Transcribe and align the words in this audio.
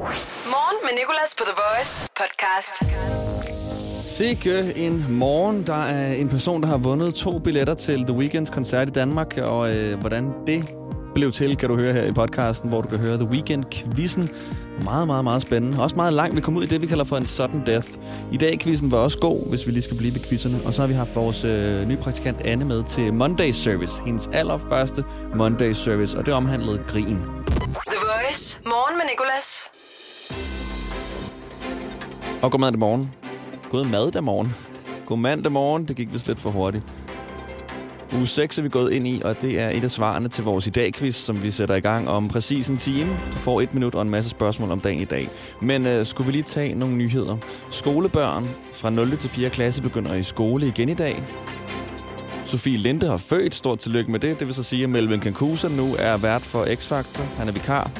Morgen 0.00 0.76
med 0.82 0.90
Nicolas 0.98 1.34
på 1.38 1.44
The 1.44 1.54
Voice 1.62 2.08
podcast. 2.16 2.84
Sikke 4.16 4.72
en 4.76 5.06
morgen. 5.08 5.66
Der 5.66 5.82
er 5.84 6.14
en 6.14 6.28
person, 6.28 6.62
der 6.62 6.68
har 6.68 6.76
vundet 6.76 7.14
to 7.14 7.38
billetter 7.38 7.74
til 7.74 8.06
The 8.06 8.16
Weeknds 8.16 8.50
koncert 8.50 8.88
i 8.88 8.92
Danmark, 8.92 9.38
og 9.38 9.76
øh, 9.76 10.00
hvordan 10.00 10.32
det 10.46 10.74
blev 11.14 11.32
til, 11.32 11.56
kan 11.56 11.68
du 11.68 11.76
høre 11.76 11.92
her 11.92 12.02
i 12.02 12.12
podcasten, 12.12 12.70
hvor 12.70 12.80
du 12.80 12.88
kan 12.88 12.98
høre 12.98 13.16
The 13.16 13.26
Weekend-quizzen. 13.26 14.28
Meget, 14.84 15.06
meget, 15.06 15.24
meget 15.24 15.42
spændende. 15.42 15.82
Også 15.82 15.96
meget 15.96 16.12
langt. 16.12 16.36
Vi 16.36 16.40
kom 16.40 16.56
ud 16.56 16.62
i 16.62 16.66
det, 16.66 16.82
vi 16.82 16.86
kalder 16.86 17.04
for 17.04 17.16
en 17.16 17.26
sudden 17.26 17.66
death. 17.66 17.88
I 18.32 18.36
dag 18.36 18.58
quizzen 18.60 18.90
var 18.90 18.98
også 18.98 19.18
god, 19.18 19.48
hvis 19.48 19.66
vi 19.66 19.72
lige 19.72 19.82
skal 19.82 19.96
blive 19.96 20.14
ved 20.14 20.20
quizzerne. 20.20 20.60
Og 20.64 20.74
så 20.74 20.80
har 20.82 20.86
vi 20.88 20.94
haft 20.94 21.16
vores 21.16 21.44
øh, 21.44 21.88
nye 21.88 21.96
praktikant 21.96 22.40
Anne 22.44 22.64
med 22.64 22.84
til 22.84 23.14
Monday 23.14 23.50
Service. 23.50 24.02
Hendes 24.02 24.28
allerførste 24.32 25.04
Monday 25.34 25.72
Service, 25.72 26.18
og 26.18 26.26
det 26.26 26.34
omhandlede 26.34 26.82
grin. 26.88 27.18
The 27.88 27.98
Voice. 28.10 28.60
Morgen 28.64 28.96
med 28.96 29.04
Nicolas. 29.10 29.70
Og 32.42 32.50
god 32.50 32.60
mandag 32.60 32.78
morgen. 32.78 33.10
God 33.70 33.84
mandag 33.84 34.24
morgen. 34.24 34.54
God 35.06 35.18
mandag 35.18 35.52
morgen. 35.52 35.84
Det 35.88 35.96
gik 35.96 36.12
vist 36.12 36.26
lidt 36.26 36.40
for 36.40 36.50
hurtigt. 36.50 36.84
Uge 38.14 38.26
6 38.26 38.58
er 38.58 38.62
vi 38.62 38.68
gået 38.68 38.92
ind 38.92 39.06
i, 39.06 39.22
og 39.24 39.40
det 39.42 39.60
er 39.60 39.70
et 39.70 39.84
af 39.84 39.90
svarene 39.90 40.28
til 40.28 40.44
vores 40.44 40.66
i 40.66 40.70
dag-quiz, 40.70 41.14
som 41.14 41.42
vi 41.42 41.50
sætter 41.50 41.74
i 41.74 41.80
gang 41.80 42.08
om 42.08 42.28
præcis 42.28 42.68
en 42.68 42.76
time. 42.76 43.10
Du 43.26 43.36
får 43.36 43.60
et 43.60 43.74
minut 43.74 43.94
og 43.94 44.02
en 44.02 44.10
masse 44.10 44.30
spørgsmål 44.30 44.70
om 44.70 44.80
dagen 44.80 45.00
i 45.00 45.04
dag. 45.04 45.28
Men 45.60 45.86
øh, 45.86 46.06
skulle 46.06 46.26
vi 46.26 46.32
lige 46.32 46.42
tage 46.42 46.74
nogle 46.74 46.96
nyheder? 46.96 47.36
Skolebørn 47.70 48.48
fra 48.72 48.90
0. 48.90 49.16
til 49.16 49.30
4. 49.30 49.50
klasse 49.50 49.82
begynder 49.82 50.14
i 50.14 50.22
skole 50.22 50.66
igen 50.66 50.88
i 50.88 50.94
dag. 50.94 51.22
Sofie 52.46 52.76
Linde 52.76 53.06
har 53.06 53.16
født. 53.16 53.54
Stort 53.54 53.78
tillykke 53.78 54.10
med 54.10 54.20
det. 54.20 54.38
Det 54.38 54.46
vil 54.46 54.54
så 54.54 54.62
sige, 54.62 54.82
at 54.82 54.90
Melvin 54.90 55.20
Kankusa 55.20 55.68
nu 55.68 55.96
er 55.98 56.16
vært 56.16 56.42
for 56.42 56.64
X-Factor. 56.64 57.22
Han 57.22 57.48
er 57.48 57.52
vikar. 57.52 57.90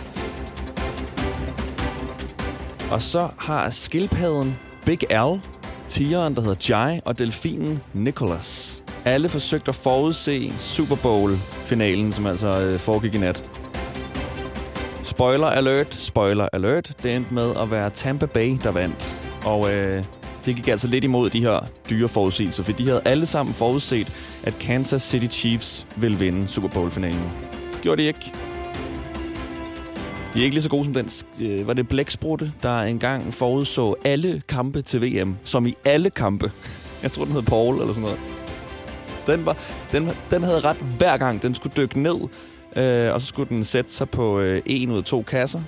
Og 2.91 3.03
så 3.03 3.29
har 3.39 3.71
skildpadden 3.71 4.59
Big 4.87 5.11
Al, 5.11 5.41
tigeren, 5.89 6.35
der 6.35 6.41
hedder 6.41 6.77
Jai, 6.77 7.01
og 7.05 7.19
delfinen 7.19 7.81
Nicholas. 7.95 8.83
Alle 9.05 9.29
forsøgt 9.29 9.69
at 9.69 9.75
forudse 9.75 10.53
Super 10.59 10.97
Bowl-finalen, 10.97 12.13
som 12.13 12.27
altså 12.27 12.61
øh, 12.61 12.79
foregik 12.79 13.15
i 13.15 13.19
nat. 13.19 13.51
Spoiler 15.03 15.47
alert, 15.47 15.95
spoiler 15.95 16.49
alert. 16.53 16.93
Det 17.03 17.17
endte 17.17 17.35
med 17.35 17.53
at 17.61 17.71
være 17.71 17.91
Tampa 17.91 18.27
Bay, 18.27 18.57
der 18.63 18.71
vandt. 18.71 19.31
Og 19.45 19.75
øh, 19.75 20.05
det 20.45 20.57
gik 20.57 20.69
altså 20.69 20.89
lidt 20.89 21.05
imod 21.05 21.31
de 21.31 21.41
her 21.41 21.61
dyre 21.91 22.09
forudsigelser, 22.09 22.63
for 22.63 22.73
de 22.73 22.87
havde 22.87 23.03
alle 23.05 23.27
sammen 23.27 23.55
forudset, 23.55 24.13
at 24.43 24.55
Kansas 24.61 25.03
City 25.03 25.27
Chiefs 25.37 25.87
ville 25.97 26.19
vinde 26.19 26.49
Super 26.49 26.69
Bowl-finalen. 26.69 27.31
Gjorde 27.83 28.03
de 28.03 28.07
ikke? 28.07 28.33
De 30.35 30.41
er 30.41 30.45
ikke 30.45 30.55
lige 30.55 30.63
så 30.63 30.71
gode 30.71 30.85
som 30.85 30.95
den. 30.95 31.09
Øh, 31.41 31.67
var 31.67 31.73
det 31.73 31.89
Blæksprutte, 31.89 32.53
der 32.63 32.81
engang 32.81 33.35
forudså 33.35 33.95
alle 34.05 34.43
kampe 34.49 34.83
til 34.83 35.03
VM, 35.03 35.37
som 35.45 35.67
i 35.67 35.75
alle 35.85 36.11
kampe. 36.11 36.53
Jeg 37.03 37.13
tror, 37.13 37.25
den 37.25 37.33
hed 37.33 37.43
Paul 37.43 37.75
eller 37.75 37.93
sådan 37.93 38.03
noget. 38.03 38.19
Den, 39.27 39.47
var, 39.47 39.57
den, 39.93 40.09
den 40.31 40.43
havde 40.43 40.61
ret 40.61 40.77
hver 40.77 41.17
gang. 41.17 41.43
Den 41.43 41.55
skulle 41.55 41.73
dykke 41.77 42.01
ned, 42.01 42.17
øh, 42.77 43.15
og 43.15 43.21
så 43.21 43.27
skulle 43.27 43.49
den 43.49 43.65
sætte 43.65 43.91
sig 43.91 44.11
på 44.11 44.41
øh, 44.41 44.63
en 44.67 44.91
ud 44.91 44.99
af 44.99 45.05
to 45.05 45.23
kasser, 45.23 45.61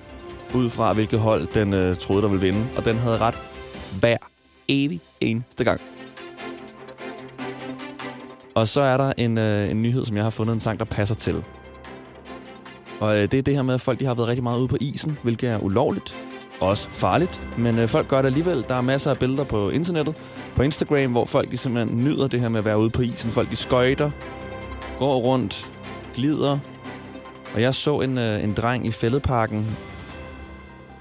ud 0.54 0.70
fra 0.70 0.92
hvilket 0.92 1.20
hold 1.20 1.46
den 1.54 1.74
øh, 1.74 1.96
troede, 1.96 2.22
der 2.22 2.28
ville 2.28 2.46
vinde. 2.46 2.68
Og 2.76 2.84
den 2.84 2.96
havde 2.96 3.18
ret 3.18 3.38
hver 4.00 4.16
evig 4.68 5.00
eneste 5.20 5.64
gang. 5.64 5.80
Og 8.54 8.68
så 8.68 8.80
er 8.80 8.96
der 8.96 9.12
en, 9.16 9.38
øh, 9.38 9.70
en 9.70 9.82
nyhed, 9.82 10.04
som 10.04 10.16
jeg 10.16 10.24
har 10.24 10.30
fundet 10.30 10.54
en 10.54 10.60
sang, 10.60 10.78
der 10.78 10.84
passer 10.84 11.14
til. 11.14 11.44
Og 13.02 13.18
øh, 13.18 13.22
det 13.22 13.34
er 13.34 13.42
det 13.42 13.54
her 13.54 13.62
med, 13.62 13.74
at 13.74 13.80
folk 13.80 14.00
de 14.00 14.04
har 14.04 14.14
været 14.14 14.28
rigtig 14.28 14.42
meget 14.42 14.58
ude 14.58 14.68
på 14.68 14.76
isen, 14.80 15.18
hvilket 15.22 15.50
er 15.50 15.58
ulovligt. 15.58 16.28
Også 16.60 16.88
farligt, 16.90 17.42
men 17.58 17.78
øh, 17.78 17.88
folk 17.88 18.08
gør 18.08 18.16
det 18.16 18.26
alligevel. 18.26 18.64
Der 18.68 18.74
er 18.74 18.80
masser 18.80 19.10
af 19.10 19.18
billeder 19.18 19.44
på 19.44 19.70
internettet, 19.70 20.22
på 20.54 20.62
Instagram, 20.62 21.12
hvor 21.12 21.24
folk 21.24 21.50
de 21.50 21.56
simpelthen 21.56 22.04
nyder 22.04 22.28
det 22.28 22.40
her 22.40 22.48
med 22.48 22.58
at 22.58 22.64
være 22.64 22.78
ude 22.78 22.90
på 22.90 23.02
isen. 23.02 23.30
Folk 23.30 23.50
de 23.50 23.56
skøjter, 23.56 24.10
går 24.98 25.18
rundt, 25.18 25.70
glider. 26.14 26.58
Og 27.54 27.62
jeg 27.62 27.74
så 27.74 28.00
en, 28.00 28.18
øh, 28.18 28.44
en 28.44 28.52
dreng 28.54 28.86
i 28.86 28.90
fældeparken 28.90 29.76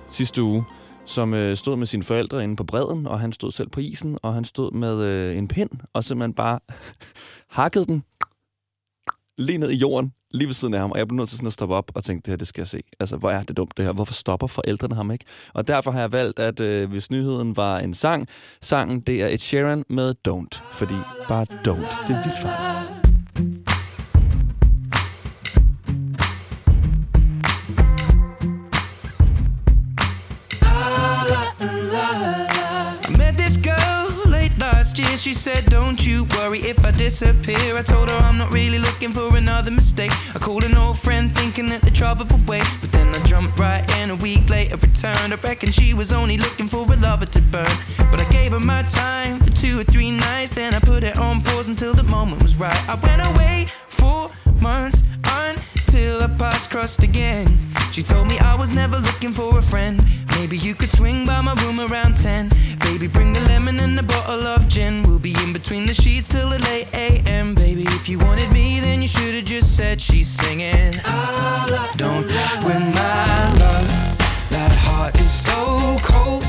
sidste 0.07 0.43
uge, 0.43 0.63
som 1.05 1.33
øh, 1.33 1.57
stod 1.57 1.75
med 1.75 1.87
sine 1.87 2.03
forældre 2.03 2.43
inde 2.43 2.55
på 2.55 2.63
bredden, 2.63 3.07
og 3.07 3.19
han 3.19 3.31
stod 3.31 3.51
selv 3.51 3.69
på 3.69 3.79
isen, 3.79 4.17
og 4.21 4.33
han 4.33 4.45
stod 4.45 4.71
med 4.71 5.01
øh, 5.01 5.37
en 5.37 5.47
pind, 5.47 5.69
og 5.93 6.03
simpelthen 6.03 6.33
bare 6.33 6.59
hakkede 7.59 7.85
den 7.85 8.03
lige 9.41 9.57
ned 9.57 9.71
i 9.71 9.75
jorden, 9.75 10.13
lige 10.33 10.47
ved 10.47 10.53
siden 10.53 10.73
af 10.73 10.79
ham, 10.79 10.91
og 10.91 10.97
jeg 10.97 11.07
blev 11.07 11.17
nødt 11.17 11.29
til 11.29 11.37
sådan 11.37 11.47
at 11.47 11.53
stoppe 11.53 11.75
op 11.75 11.91
og 11.95 12.03
tænke, 12.03 12.21
det 12.25 12.27
her, 12.27 12.37
det 12.37 12.47
skal 12.47 12.61
jeg 12.61 12.67
se. 12.67 12.81
Altså, 12.99 13.17
hvor 13.17 13.31
er 13.31 13.43
det 13.43 13.57
dumt 13.57 13.77
det 13.77 13.85
her? 13.85 13.93
Hvorfor 13.93 14.13
stopper 14.13 14.47
forældrene 14.47 14.95
ham 14.95 15.11
ikke? 15.11 15.25
Og 15.53 15.67
derfor 15.67 15.91
har 15.91 15.99
jeg 15.99 16.11
valgt, 16.11 16.39
at 16.39 16.59
øh, 16.59 16.89
hvis 16.89 17.11
nyheden 17.11 17.57
var 17.57 17.79
en 17.79 17.93
sang, 17.93 18.27
sangen, 18.61 18.99
det 18.99 19.21
er 19.21 19.27
Ed 19.27 19.37
Sheeran 19.37 19.83
med 19.89 20.15
Don't. 20.27 20.61
Fordi 20.73 20.95
bare 21.27 21.45
Don't. 21.67 22.07
Det 22.07 22.15
er 22.15 22.23
vildt 22.23 22.39
farligt. 22.39 23.70
She 35.21 35.35
said, 35.35 35.69
Don't 35.69 36.03
you 36.03 36.25
worry 36.35 36.61
if 36.61 36.83
I 36.83 36.89
disappear. 36.89 37.77
I 37.77 37.83
told 37.83 38.09
her 38.09 38.17
I'm 38.17 38.39
not 38.39 38.51
really 38.51 38.79
looking 38.79 39.11
for 39.11 39.37
another 39.37 39.69
mistake. 39.69 40.11
I 40.33 40.39
called 40.39 40.63
an 40.63 40.75
old 40.75 40.97
friend 40.97 41.33
thinking 41.35 41.69
that 41.69 41.81
the 41.81 41.91
trouble 41.91 42.25
would 42.31 42.47
wait. 42.47 42.67
But 42.81 42.91
then 42.91 43.13
I 43.13 43.19
jumped 43.25 43.59
right 43.59 43.87
in 43.99 44.09
a 44.09 44.15
week 44.15 44.49
later, 44.49 44.77
returned. 44.77 45.31
I 45.31 45.35
reckon 45.35 45.71
she 45.71 45.93
was 45.93 46.11
only 46.11 46.37
looking 46.37 46.65
for 46.65 46.91
a 46.91 46.95
lover 46.95 47.27
to 47.27 47.39
burn. 47.39 47.69
But 48.09 48.19
I 48.19 48.27
gave 48.31 48.53
her 48.53 48.59
my 48.59 48.81
time 48.81 49.39
for 49.41 49.51
two 49.51 49.81
or 49.81 49.83
three 49.83 50.09
nights. 50.09 50.55
Then 50.55 50.73
I 50.73 50.79
put 50.79 51.03
it 51.03 51.15
on 51.19 51.43
pause 51.43 51.67
until 51.67 51.93
the 51.93 52.03
moment 52.05 52.41
was 52.41 52.57
right. 52.57 52.89
I 52.89 52.95
went 52.95 53.21
away 53.21 53.67
four 53.89 54.31
months 54.59 55.03
until 55.23 56.23
our 56.23 56.29
paths 56.29 56.65
crossed 56.65 57.03
again. 57.03 57.70
She 57.91 58.03
told 58.03 58.29
me 58.29 58.39
I 58.39 58.55
was 58.55 58.71
never 58.71 58.97
looking 58.99 59.33
for 59.33 59.57
a 59.57 59.61
friend. 59.61 60.01
Maybe 60.37 60.57
you 60.57 60.73
could 60.73 60.89
swing 60.89 61.25
by 61.25 61.41
my 61.41 61.53
room 61.61 61.81
around 61.81 62.15
10. 62.15 62.49
Baby, 62.79 63.07
bring 63.07 63.33
the 63.33 63.41
lemon 63.41 63.81
and 63.81 63.99
a 63.99 64.03
bottle 64.03 64.47
of 64.47 64.69
gin. 64.69 65.03
We'll 65.03 65.19
be 65.19 65.35
in 65.43 65.51
between 65.51 65.85
the 65.85 65.93
sheets 65.93 66.29
till 66.29 66.49
the 66.49 66.59
late 66.59 66.87
a.m. 66.93 67.53
Baby, 67.53 67.83
if 67.87 68.07
you 68.07 68.17
wanted 68.17 68.49
me, 68.53 68.79
then 68.79 69.01
you 69.01 69.09
should 69.09 69.35
have 69.35 69.43
just 69.43 69.75
said 69.75 69.99
she's 69.99 70.29
singing. 70.29 71.01
I 71.03 71.93
Don't 71.97 72.27
win 72.63 72.83
my 72.95 73.53
love. 73.59 73.87
That 74.51 74.71
heart 74.71 75.13
is 75.19 75.29
so 75.29 75.97
cold. 76.01 76.45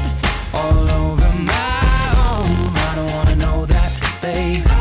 All 0.54 0.88
over 0.90 1.28
my 1.34 2.02
own. 2.28 2.70
I 2.88 2.92
don't 2.94 3.12
wanna 3.14 3.34
know 3.34 3.66
that, 3.66 4.18
babe. 4.22 4.71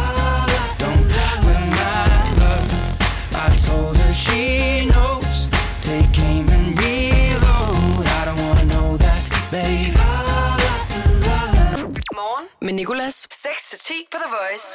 Nicolas. 12.82 13.28
6-10 13.32 13.94
på 14.12 14.18
The 14.24 14.30
Voice. 14.38 14.68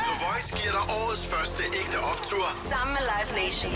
The 0.00 0.12
Voice 0.24 0.48
giver 0.58 0.72
dig 0.72 0.84
årets 1.00 1.26
første 1.26 1.62
ægte 1.80 1.98
optur. 1.98 2.44
Sammen 2.56 2.96
med 2.96 3.02
Live 3.12 3.44
Nation. 3.44 3.72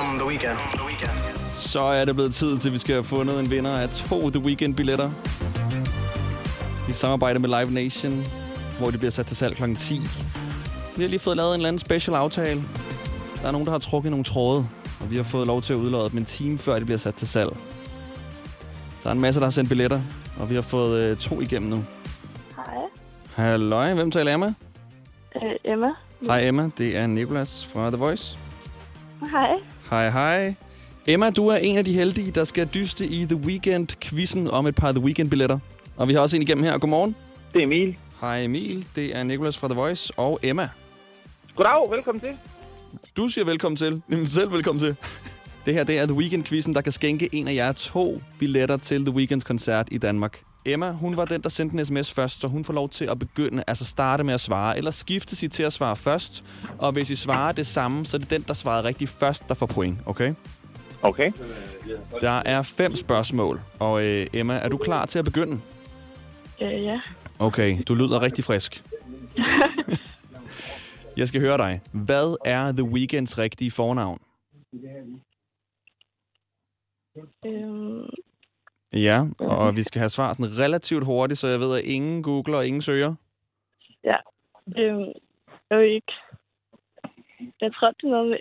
On 0.00 0.18
the 0.18 0.26
weekend. 0.26 0.58
On 0.72 0.78
the 0.78 0.86
weekend. 0.86 1.10
Så 1.54 1.80
er 1.80 2.04
det 2.04 2.14
blevet 2.14 2.34
tid 2.34 2.58
til, 2.58 2.68
at 2.68 2.72
vi 2.72 2.78
skal 2.78 2.92
have 2.94 3.04
fundet 3.04 3.40
en 3.40 3.50
vinder 3.50 3.70
af 3.78 3.88
to 3.88 4.30
The 4.30 4.40
Weekend-billetter. 4.40 5.10
I 6.88 6.92
samarbejde 6.92 7.38
med 7.38 7.48
Live 7.48 7.70
Nation, 7.70 8.24
hvor 8.78 8.90
de 8.90 8.98
bliver 8.98 9.10
sat 9.10 9.26
til 9.26 9.36
salg 9.36 9.56
kl. 9.56 9.74
10. 9.74 10.00
Vi 10.96 11.02
har 11.02 11.08
lige 11.08 11.20
fået 11.20 11.36
lavet 11.36 11.54
en 11.54 11.60
eller 11.60 11.68
anden 11.68 11.78
special 11.78 12.16
aftale. 12.16 12.64
Der 13.42 13.48
er 13.48 13.52
nogen, 13.52 13.66
der 13.66 13.72
har 13.72 13.78
trukket 13.78 14.10
nogle 14.10 14.24
tråde, 14.24 14.68
og 15.00 15.10
vi 15.10 15.16
har 15.16 15.22
fået 15.22 15.46
lov 15.46 15.62
til 15.62 15.72
at 15.72 15.76
udlade 15.76 16.10
dem 16.10 16.18
en 16.18 16.24
time 16.24 16.58
før 16.58 16.78
de 16.78 16.84
bliver 16.84 16.98
sat 16.98 17.14
til 17.14 17.28
salg. 17.28 17.56
Der 19.02 19.08
er 19.08 19.12
en 19.12 19.20
masse, 19.20 19.40
der 19.40 19.46
har 19.46 19.50
sendt 19.50 19.68
billetter, 19.68 20.00
og 20.40 20.50
vi 20.50 20.54
har 20.54 20.62
fået 20.62 21.00
øh, 21.00 21.16
to 21.16 21.40
igennem 21.40 21.70
nu. 21.70 21.84
Hej, 23.36 23.44
Halløj, 23.50 23.94
hvem 23.94 24.10
taler 24.10 24.30
jeg 24.30 24.40
med? 24.40 24.52
øh, 25.36 25.72
Emma. 25.72 25.88
Hej 26.26 26.48
Emma, 26.48 26.70
det 26.78 26.96
er 26.96 27.06
Nikolas 27.06 27.66
fra 27.72 27.88
The 27.90 27.96
Voice. 27.96 28.38
Hej. 29.30 29.54
Hej, 29.90 30.10
hej. 30.10 30.54
Emma, 31.06 31.30
du 31.30 31.48
er 31.48 31.56
en 31.56 31.78
af 31.78 31.84
de 31.84 31.92
heldige, 31.92 32.30
der 32.30 32.44
skal 32.44 32.68
dyste 32.74 33.06
i 33.06 33.24
The 33.24 33.36
Weekend-quizzen 33.36 34.48
om 34.50 34.66
et 34.66 34.74
par 34.74 34.92
The 34.92 35.00
Weekend-billetter. 35.04 35.58
Og 35.96 36.08
vi 36.08 36.12
har 36.12 36.20
også 36.20 36.36
en 36.36 36.42
igennem 36.42 36.64
her. 36.64 36.78
Godmorgen. 36.78 37.16
Det 37.52 37.58
er 37.60 37.66
Emil. 37.66 37.96
Hej 38.20 38.38
Emil, 38.44 38.86
det 38.96 39.16
er 39.16 39.22
Nikolas 39.22 39.58
fra 39.58 39.68
The 39.68 39.74
Voice 39.74 40.12
og 40.16 40.38
Emma. 40.42 40.68
Goddag, 41.56 41.90
velkommen 41.90 42.20
til. 42.20 42.36
Du 43.16 43.28
siger 43.28 43.44
velkommen 43.44 43.76
til. 43.76 44.02
Jamen 44.10 44.26
selv 44.26 44.52
velkommen 44.52 44.80
til. 44.80 44.96
Det 45.66 45.74
her 45.74 45.84
det 45.84 45.98
er 45.98 46.06
The 46.06 46.16
Weekend-quizzen, 46.16 46.74
der 46.74 46.80
kan 46.80 46.92
skænke 46.92 47.28
en 47.32 47.48
af 47.48 47.54
jer 47.54 47.72
to 47.72 48.22
billetter 48.38 48.76
til 48.76 49.04
The 49.04 49.14
Weekends 49.14 49.44
koncert 49.44 49.88
i 49.90 49.98
Danmark. 49.98 50.40
Emma, 50.66 50.92
hun 50.92 51.16
var 51.16 51.24
den, 51.24 51.42
der 51.42 51.48
sendte 51.48 51.78
en 51.78 51.84
sms 51.84 52.12
først, 52.12 52.40
så 52.40 52.48
hun 52.48 52.64
får 52.64 52.72
lov 52.72 52.88
til 52.88 53.04
at 53.04 53.18
begynde, 53.18 53.64
altså 53.66 53.84
starte 53.84 54.24
med 54.24 54.34
at 54.34 54.40
svare, 54.40 54.78
eller 54.78 54.90
skifte 54.90 55.36
sig 55.36 55.50
til 55.50 55.62
at 55.62 55.72
svare 55.72 55.96
først. 55.96 56.44
Og 56.78 56.92
hvis 56.92 57.10
I 57.10 57.16
svarer 57.16 57.52
det 57.52 57.66
samme, 57.66 58.06
så 58.06 58.16
er 58.16 58.18
det 58.18 58.30
den, 58.30 58.42
der 58.42 58.54
svarede 58.54 58.84
rigtigt 58.84 59.10
først, 59.10 59.48
der 59.48 59.54
får 59.54 59.66
point, 59.66 59.98
okay? 60.06 60.34
Okay. 61.02 61.32
Der 62.20 62.30
er 62.44 62.62
fem 62.62 62.96
spørgsmål, 62.96 63.60
og 63.78 64.04
øh, 64.04 64.26
Emma, 64.32 64.54
er 64.54 64.68
du 64.68 64.76
klar 64.76 65.06
til 65.06 65.18
at 65.18 65.24
begynde? 65.24 65.60
Øh, 66.62 66.84
ja. 66.84 67.00
Okay, 67.38 67.78
du 67.88 67.94
lyder 67.94 68.22
rigtig 68.22 68.44
frisk. 68.44 68.84
Jeg 71.16 71.28
skal 71.28 71.40
høre 71.40 71.56
dig. 71.56 71.80
Hvad 71.92 72.36
er 72.44 72.72
The 72.72 72.84
Weeknds 72.84 73.38
rigtige 73.38 73.70
fornavn? 73.70 74.18
Øhm, 77.46 78.08
Ja, 78.94 79.22
og 79.38 79.76
vi 79.76 79.82
skal 79.82 79.98
have 79.98 80.10
svar 80.10 80.32
sådan 80.32 80.58
relativt 80.58 81.04
hurtigt, 81.04 81.38
så 81.40 81.48
jeg 81.48 81.60
ved, 81.60 81.78
at 81.78 81.84
ingen 81.84 82.22
googler 82.22 82.58
og 82.58 82.66
ingen 82.66 82.82
søger. 82.82 83.14
ja. 84.04 84.16
Øhm, 84.78 85.12
jeg 85.70 85.78
ved 85.78 85.84
ikke. 85.86 86.12
Jeg 87.60 87.70
tror, 87.74 87.90
det 87.90 88.04
er 88.04 88.10
noget 88.10 88.28
med... 88.30 88.38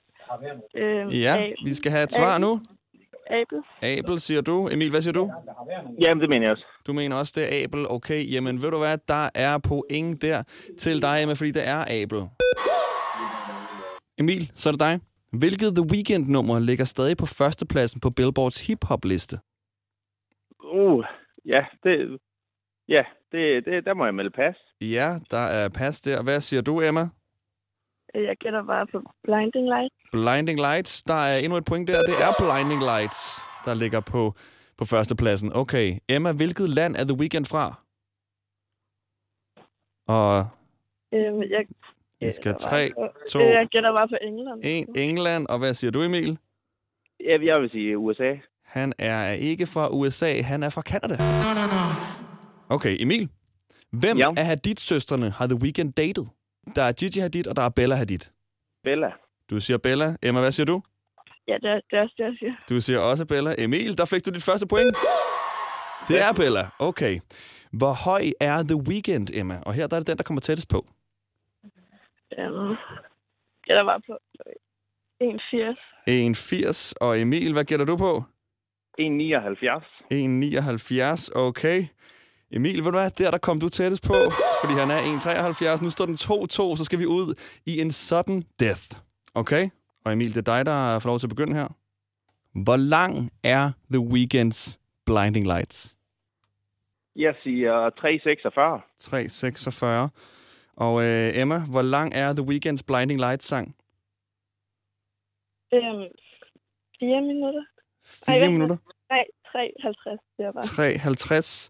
Øhm, 0.75 1.09
Ja, 1.09 1.51
vi 1.65 1.74
skal 1.74 1.92
have 1.92 2.03
et 2.03 2.13
svar 2.13 2.38
nu. 2.38 2.62
Abel. 3.30 3.59
Abel, 3.81 4.19
siger 4.19 4.42
du. 4.42 4.69
Emil, 4.71 4.89
hvad 4.89 5.01
siger 5.01 5.13
du? 5.13 5.31
Jamen, 6.00 6.21
det 6.21 6.30
mener 6.30 6.42
jeg 6.45 6.51
også. 6.51 6.65
Du 6.88 6.94
mener 6.94 7.15
også, 7.15 7.33
det 7.36 7.44
er 7.59 7.63
Abel. 7.63 7.86
Okay, 7.89 8.31
jamen 8.31 8.62
ved 8.62 8.71
du 8.71 8.77
hvad, 8.77 8.98
der 9.07 9.30
er 9.36 9.57
point 9.57 10.21
der 10.21 10.44
til 10.80 11.01
dig, 11.01 11.19
Emma, 11.21 11.33
fordi 11.33 11.51
det 11.51 11.68
er 11.68 11.86
Abel. 12.03 12.24
Emil, 14.18 14.51
så 14.56 14.69
er 14.69 14.71
det 14.74 14.80
dig. 14.80 15.00
Hvilket 15.31 15.75
The 15.75 15.86
Weeknd-nummer 15.92 16.59
ligger 16.59 16.86
stadig 16.86 17.18
på 17.18 17.25
førstepladsen 17.25 18.01
på 18.01 18.09
Billboards 18.09 18.68
hip-hop-liste? 18.68 19.39
Uh, 20.91 21.05
ja, 21.45 21.65
det... 21.83 22.19
Ja, 22.88 23.03
det, 23.31 23.65
det, 23.65 23.85
der 23.85 23.93
må 23.93 24.05
jeg 24.05 24.15
melde 24.15 24.29
pas. 24.31 24.55
Ja, 24.81 25.09
der 25.31 25.38
er 25.38 25.69
pas 25.69 26.01
der. 26.01 26.23
Hvad 26.23 26.41
siger 26.41 26.61
du, 26.61 26.81
Emma? 26.81 27.01
Jeg 28.13 28.38
gætter 28.39 28.63
bare 28.65 28.88
på 28.88 29.01
Blinding 29.23 29.65
Light. 29.67 29.93
Blinding 30.11 30.59
Lights. 30.59 31.03
Der 31.03 31.13
er 31.13 31.38
endnu 31.38 31.57
et 31.57 31.65
point 31.69 31.88
der. 31.88 31.93
Det 32.09 32.15
er 32.27 32.31
Blinding 32.43 32.81
Lights, 32.91 33.19
der 33.65 33.73
ligger 33.73 33.99
på, 33.99 34.33
på 34.77 34.85
førstepladsen. 34.85 35.51
Okay. 35.55 35.97
Emma, 36.09 36.31
hvilket 36.33 36.69
land 36.69 36.95
er 36.95 37.05
The 37.05 37.17
Weeknd 37.21 37.45
fra? 37.45 37.65
Og 40.07 40.47
Øhm, 41.13 41.41
jeg, 41.43 41.65
vi 42.19 42.31
skal 42.31 42.55
tre, 42.59 42.89
to, 43.29 43.39
Øh, 43.39 43.45
Jeg 43.49 43.67
gætter 43.71 43.91
bare 43.93 44.07
på 44.07 44.17
England. 44.21 44.61
en 44.63 44.95
England. 44.95 45.47
Og 45.47 45.57
hvad 45.59 45.73
siger 45.73 45.91
du, 45.91 46.01
Emil? 46.01 46.38
Ja, 47.19 47.38
jeg 47.45 47.61
vil 47.61 47.69
sige 47.69 47.97
USA. 47.97 48.31
Han 48.71 48.94
er 48.97 49.31
ikke 49.31 49.65
fra 49.65 49.89
USA, 49.89 50.41
han 50.41 50.63
er 50.63 50.69
fra 50.69 50.81
Canada. 50.81 51.18
Okay, 52.69 52.97
Emil. 53.00 53.29
Hvem 53.91 54.18
Ja. 54.18 54.29
af 54.38 54.45
Hadid-søstrene 54.45 55.29
har 55.29 55.47
The 55.47 55.56
Weeknd 55.62 55.94
datet? 55.94 56.27
Der 56.75 56.83
er 56.83 56.91
Gigi 56.91 57.19
Hadid, 57.19 57.47
og 57.47 57.56
der 57.56 57.62
er 57.62 57.69
Bella 57.69 57.95
Hadid. 57.95 58.19
Bella. 58.83 59.09
Du 59.50 59.59
siger 59.59 59.77
Bella. 59.77 60.15
Emma, 60.23 60.39
hvad 60.39 60.51
siger 60.51 60.65
du? 60.65 60.81
Ja, 61.47 61.53
det 61.53 61.69
er, 61.69 61.79
det 61.89 61.97
er 61.97 62.01
også 62.01 62.15
det, 62.18 62.23
jeg 62.23 62.33
siger. 62.39 62.53
Du 62.69 62.81
siger 62.81 63.00
også 63.00 63.25
Bella. 63.25 63.56
Emil, 63.57 63.97
der 63.97 64.06
fik 64.06 64.25
du 64.25 64.31
dit 64.31 64.44
første 64.44 64.68
point. 64.68 64.95
Det 66.07 66.21
er 66.21 66.33
Bella. 66.33 66.67
Okay. 66.79 67.19
Hvor 67.71 67.94
høj 67.94 68.24
er 68.39 68.63
The 68.63 68.75
Weeknd, 68.89 69.27
Emma? 69.33 69.59
Og 69.65 69.74
her 69.74 69.88
der 69.88 69.95
er 69.95 70.00
det 70.00 70.07
den, 70.07 70.17
der 70.17 70.24
kommer 70.24 70.41
tættest 70.41 70.69
på. 70.69 70.85
Øhm, 72.39 72.75
gætter 73.63 73.83
bare 73.85 74.01
på 74.07 74.17
1,80. 75.24 75.77
1,80. 76.07 76.94
Og 77.01 77.19
Emil, 77.21 77.53
hvad 77.53 77.63
gætter 77.63 77.85
du 77.85 77.97
på? 77.97 78.24
1,79. 78.99 79.83
1,79. 80.11 81.29
Okay. 81.35 81.85
Emil, 82.51 82.77
ved 82.77 82.83
du 82.83 82.91
hvad? 82.91 83.11
Der, 83.11 83.31
der 83.31 83.38
kom 83.38 83.59
du 83.59 83.69
tættest 83.69 84.07
på, 84.07 84.13
fordi 84.61 84.73
han 84.79 84.91
er 84.91 84.99
1,73. 85.77 85.83
Nu 85.83 85.89
står 85.89 86.05
den 86.05 86.15
2-2, 86.15 86.17
så 86.77 86.81
skal 86.85 86.99
vi 86.99 87.05
ud 87.05 87.33
i 87.65 87.81
en 87.81 87.91
sudden 87.91 88.43
death. 88.59 88.83
Okay? 89.35 89.69
Og 90.05 90.13
Emil, 90.13 90.29
det 90.35 90.47
er 90.47 90.55
dig, 90.55 90.65
der 90.65 90.99
får 90.99 91.09
lov 91.09 91.19
til 91.19 91.27
at 91.27 91.35
begynde 91.35 91.53
her. 91.55 91.67
Hvor 92.63 92.77
lang 92.77 93.31
er 93.43 93.71
The 93.91 93.99
Weeknd's 93.99 94.77
Blinding 95.05 95.45
Lights? 95.45 95.97
Jeg 97.15 97.35
siger 97.43 97.89
3,46. 97.89 100.09
3,46. 100.09 100.17
Og 100.75 101.03
øh, 101.03 101.38
Emma, 101.41 101.59
hvor 101.71 101.81
lang 101.81 102.13
er 102.15 102.33
The 102.33 102.43
Weeknd's 102.49 102.83
Blinding 102.88 103.19
Lights 103.19 103.45
sang? 103.45 103.75
Øhm, 105.73 106.03
4 106.99 107.21
minutter. 107.21 107.63
4 108.06 108.38
Ej, 108.39 108.48
minutter? 108.48 108.77
Nej, 109.09 109.24
3,50. 109.45 110.36
Det 110.38 110.45
er 110.45 110.51
bare. 110.51 111.69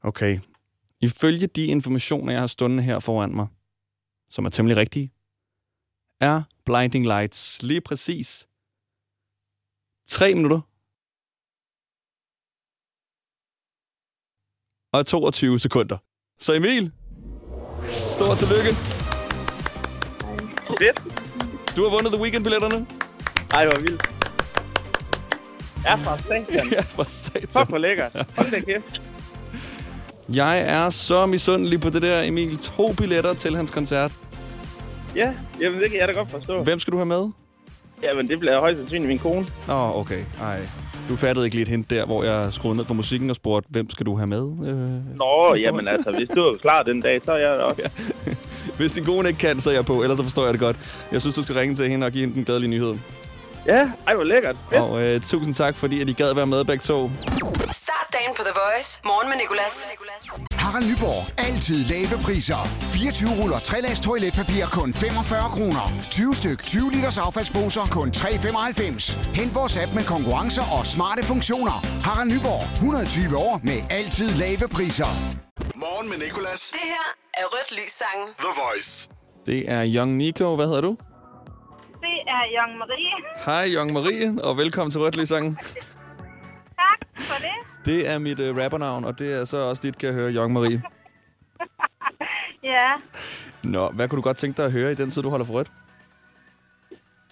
Okay. 0.00 0.40
Ifølge 1.00 1.46
de 1.46 1.66
informationer, 1.66 2.32
jeg 2.32 2.42
har 2.42 2.46
stående 2.46 2.82
her 2.82 2.98
foran 2.98 3.34
mig, 3.34 3.46
som 4.28 4.44
er 4.44 4.50
temmelig 4.50 4.76
rigtige, 4.76 5.12
er 6.20 6.42
Blinding 6.64 7.06
Lights 7.06 7.62
lige 7.62 7.80
præcis 7.80 8.48
3 10.06 10.34
minutter 10.34 10.60
og 14.92 15.06
22 15.06 15.58
sekunder. 15.58 15.98
Så 16.38 16.52
Emil, 16.52 16.92
stort 18.00 18.38
tillykke. 18.38 18.70
Fedt. 20.78 20.98
Du 21.76 21.82
har 21.82 21.90
vundet 21.90 22.12
The 22.12 22.22
Weekend-billetterne. 22.22 22.86
Ej, 23.50 23.64
hvor 23.64 23.80
vildt. 23.80 24.13
Ja, 25.84 25.94
for 25.94 26.16
satan. 26.16 26.68
ja, 26.72 26.80
for 26.80 27.04
satan. 27.08 27.48
Fuck, 27.48 27.68
hvor 27.68 27.78
lækkert. 27.78 28.12
Hold 28.36 28.50
da 28.50 28.60
kæft. 28.60 29.00
Jeg 30.34 30.60
er 30.60 30.90
så 30.90 31.26
misundelig 31.26 31.80
på 31.80 31.90
det 31.90 32.02
der, 32.02 32.22
Emil. 32.22 32.58
To 32.58 32.92
billetter 32.92 33.34
til 33.34 33.56
hans 33.56 33.70
koncert. 33.70 34.12
Ja, 35.16 35.34
jamen 35.60 35.78
det 35.80 35.90
kan 35.90 36.00
jeg 36.00 36.08
da 36.08 36.12
godt 36.12 36.30
forstå. 36.30 36.62
Hvem 36.62 36.78
skal 36.78 36.92
du 36.92 36.96
have 36.96 37.06
med? 37.06 37.28
Jamen, 38.02 38.28
det 38.28 38.38
bliver 38.38 38.60
højst 38.60 38.78
sandsynligt 38.78 39.08
min 39.08 39.18
kone. 39.18 39.46
Nå, 39.66 39.92
okay. 39.94 40.20
Ej. 40.40 40.60
Du 41.08 41.16
fattede 41.16 41.46
ikke 41.46 41.56
lige 41.56 41.62
et 41.62 41.68
hint 41.68 41.90
der, 41.90 42.06
hvor 42.06 42.24
jeg 42.24 42.52
skruede 42.52 42.76
ned 42.76 42.84
for 42.84 42.94
musikken 42.94 43.30
og 43.30 43.36
spurgte, 43.36 43.68
hvem 43.70 43.90
skal 43.90 44.06
du 44.06 44.16
have 44.16 44.26
med? 44.26 44.42
Øh, 44.42 45.16
Nå, 45.18 45.54
jamen 45.54 45.88
altså, 45.88 46.10
hvis 46.10 46.28
du 46.28 46.40
er 46.40 46.56
klar 46.56 46.82
den 46.82 47.00
dag, 47.00 47.20
så 47.24 47.32
er 47.32 47.36
jeg 47.36 47.54
der 47.58 47.62
også. 47.62 47.82
hvis 48.76 48.92
din 48.92 49.04
kone 49.04 49.28
ikke 49.28 49.38
kan, 49.40 49.60
så 49.60 49.70
er 49.70 49.74
jeg 49.74 49.84
på, 49.84 50.02
ellers 50.02 50.18
så 50.18 50.24
forstår 50.24 50.44
jeg 50.44 50.52
det 50.52 50.60
godt. 50.60 50.76
Jeg 51.12 51.20
synes, 51.20 51.34
du 51.36 51.42
skal 51.42 51.54
ringe 51.54 51.74
til 51.74 51.88
hende 51.90 52.06
og 52.06 52.12
give 52.12 52.20
hende 52.20 52.34
den 52.34 52.44
glædelige 52.44 52.70
nyhed. 52.70 52.94
Ja, 53.66 53.90
ej, 54.06 54.14
hvor 54.14 54.24
lækkert. 54.24 54.56
Fedt. 54.70 54.80
Og 54.80 55.02
øh, 55.02 55.20
tusind 55.20 55.54
tak, 55.54 55.74
fordi 55.76 56.00
at 56.00 56.08
I 56.08 56.12
gad 56.12 56.34
være 56.34 56.46
med 56.46 56.64
begge 56.64 56.82
to. 56.82 57.10
Start 57.72 58.06
dagen 58.12 58.32
på 58.36 58.42
The 58.42 58.52
Voice. 58.64 59.00
Morgen 59.04 59.28
med 59.28 59.36
Nicolas. 59.36 59.90
Harald 60.52 60.86
Nyborg. 60.90 61.46
Altid 61.48 61.84
lave 61.84 62.22
priser. 62.22 62.68
24 62.88 63.42
ruller 63.42 63.58
3 63.58 63.80
lags 63.80 64.00
toiletpapir 64.00 64.66
kun 64.66 64.92
45 64.94 65.50
kroner. 65.56 65.92
20 66.10 66.34
styk 66.34 66.62
20 66.62 66.90
liters 66.90 67.18
affaldsposer 67.18 67.84
kun 67.90 68.08
3,95. 68.16 69.30
Hent 69.34 69.54
vores 69.54 69.76
app 69.76 69.92
med 69.94 70.04
konkurrencer 70.04 70.62
og 70.78 70.86
smarte 70.86 71.22
funktioner. 71.22 71.76
Harald 72.02 72.30
Nyborg. 72.30 72.72
120 72.74 73.36
år 73.36 73.60
med 73.62 73.78
altid 73.90 74.28
lave 74.34 74.68
priser. 74.68 75.10
Morgen 75.74 76.08
med 76.10 76.18
Nicolas. 76.18 76.60
Det 76.72 76.80
her 76.84 77.06
er 77.34 77.44
Rødt 77.44 77.72
Lys 77.72 77.90
Sangen. 77.90 78.28
The 78.38 78.52
Voice. 78.62 79.08
Det 79.46 79.70
er 79.70 79.82
Young 79.96 80.16
Nico. 80.16 80.54
Hvad 80.56 80.66
hedder 80.66 80.80
du? 80.80 80.96
Er 82.26 82.44
Young 82.56 82.78
Marie. 82.78 83.14
Hej, 83.46 83.64
Young 83.74 83.92
Marie, 83.92 84.42
og 84.44 84.56
velkommen 84.56 84.90
til 84.90 85.00
Rødt 85.00 85.28
sangen. 85.28 85.58
Tak 86.84 87.00
for 87.28 87.38
det. 87.46 87.56
Det 87.84 88.08
er 88.08 88.18
mit 88.18 88.40
øh, 88.40 88.56
rappernavn, 88.56 89.04
og 89.04 89.18
det 89.18 89.40
er 89.40 89.44
så 89.44 89.56
også 89.70 89.82
dit, 89.82 89.98
kan 89.98 90.06
jeg 90.08 90.14
høre, 90.14 90.32
Young 90.32 90.52
Marie. 90.52 90.82
Ja, 92.74 92.90
Nå, 93.62 93.90
hvad 93.90 94.08
kunne 94.08 94.16
du 94.16 94.22
godt 94.22 94.36
tænke 94.36 94.56
dig 94.56 94.64
at 94.64 94.72
høre 94.72 94.92
i 94.92 94.94
den 94.94 95.10
tid, 95.10 95.22
du 95.22 95.30
holder 95.30 95.46
for 95.46 95.52
rødt? 95.54 95.70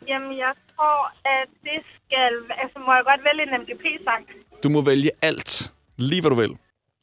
jamen 0.08 0.32
jeg 0.44 0.52
tror, 0.72 0.98
at 1.36 1.48
det 1.66 1.78
skal... 1.94 2.32
Altså, 2.62 2.76
må 2.86 2.90
jeg 2.98 3.04
godt 3.10 3.22
vælge 3.28 3.42
en 3.46 3.52
MGP-sang? 3.62 4.22
Du 4.62 4.68
må 4.68 4.80
vælge 4.90 5.10
alt. 5.22 5.72
Lige 5.96 6.20
hvad 6.22 6.30
du 6.30 6.36
vil. 6.44 6.52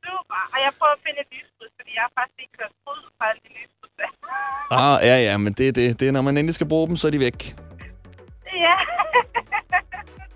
Super. 0.06 0.40
Og 0.54 0.58
jeg 0.66 0.72
prøver 0.80 0.94
at 0.98 1.02
finde 1.06 1.20
et 1.26 1.30
lyskryds, 1.36 1.74
fordi 1.80 1.92
jeg 1.98 2.04
har 2.08 2.12
faktisk 2.20 2.40
ikke 2.44 2.56
kørt 2.60 2.74
ud 2.92 3.02
fra 3.18 3.26
alle 3.30 3.42
de 3.46 3.50
der. 4.00 4.12
Ah, 4.72 4.98
ja, 5.10 5.16
ja, 5.32 5.38
men 5.38 5.54
det 5.54 5.68
er 5.68 5.72
det. 5.72 6.00
Det 6.00 6.08
er, 6.08 6.12
når 6.12 6.22
man 6.22 6.38
endelig 6.38 6.56
skal 6.56 6.68
bruge 6.68 6.88
dem, 6.88 6.96
så 6.96 7.08
er 7.08 7.12
de 7.12 7.20
væk. 7.20 7.40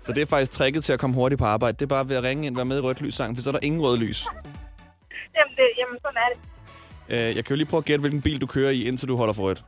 Så 0.06 0.12
det 0.12 0.22
er 0.22 0.26
faktisk 0.26 0.52
tricket 0.52 0.84
til 0.84 0.92
at 0.92 1.00
komme 1.00 1.16
hurtigt 1.16 1.38
på 1.38 1.44
arbejde. 1.44 1.72
Det 1.76 1.82
er 1.82 1.86
bare 1.86 2.08
ved 2.08 2.16
at 2.16 2.22
ringe 2.22 2.46
ind, 2.46 2.54
være 2.56 2.64
med 2.64 2.76
i 2.76 2.80
rødt 2.80 3.00
lys 3.00 3.14
sang, 3.14 3.36
for 3.36 3.42
så 3.42 3.50
er 3.50 3.52
der 3.52 3.58
ingen 3.62 3.80
rød 3.82 3.98
lys. 3.98 4.26
jamen, 5.36 5.54
det, 5.56 5.64
jamen, 5.78 5.98
sådan 6.02 6.16
er 6.16 6.28
det. 6.34 6.38
Øh, 7.30 7.36
jeg 7.36 7.44
kan 7.44 7.54
jo 7.54 7.56
lige 7.56 7.66
prøve 7.66 7.78
at 7.78 7.84
gætte, 7.84 8.00
hvilken 8.00 8.22
bil 8.22 8.40
du 8.40 8.46
kører 8.46 8.70
i, 8.70 8.82
indtil 8.84 9.08
du 9.08 9.16
holder 9.16 9.34
for 9.34 9.42
rødt. 9.42 9.64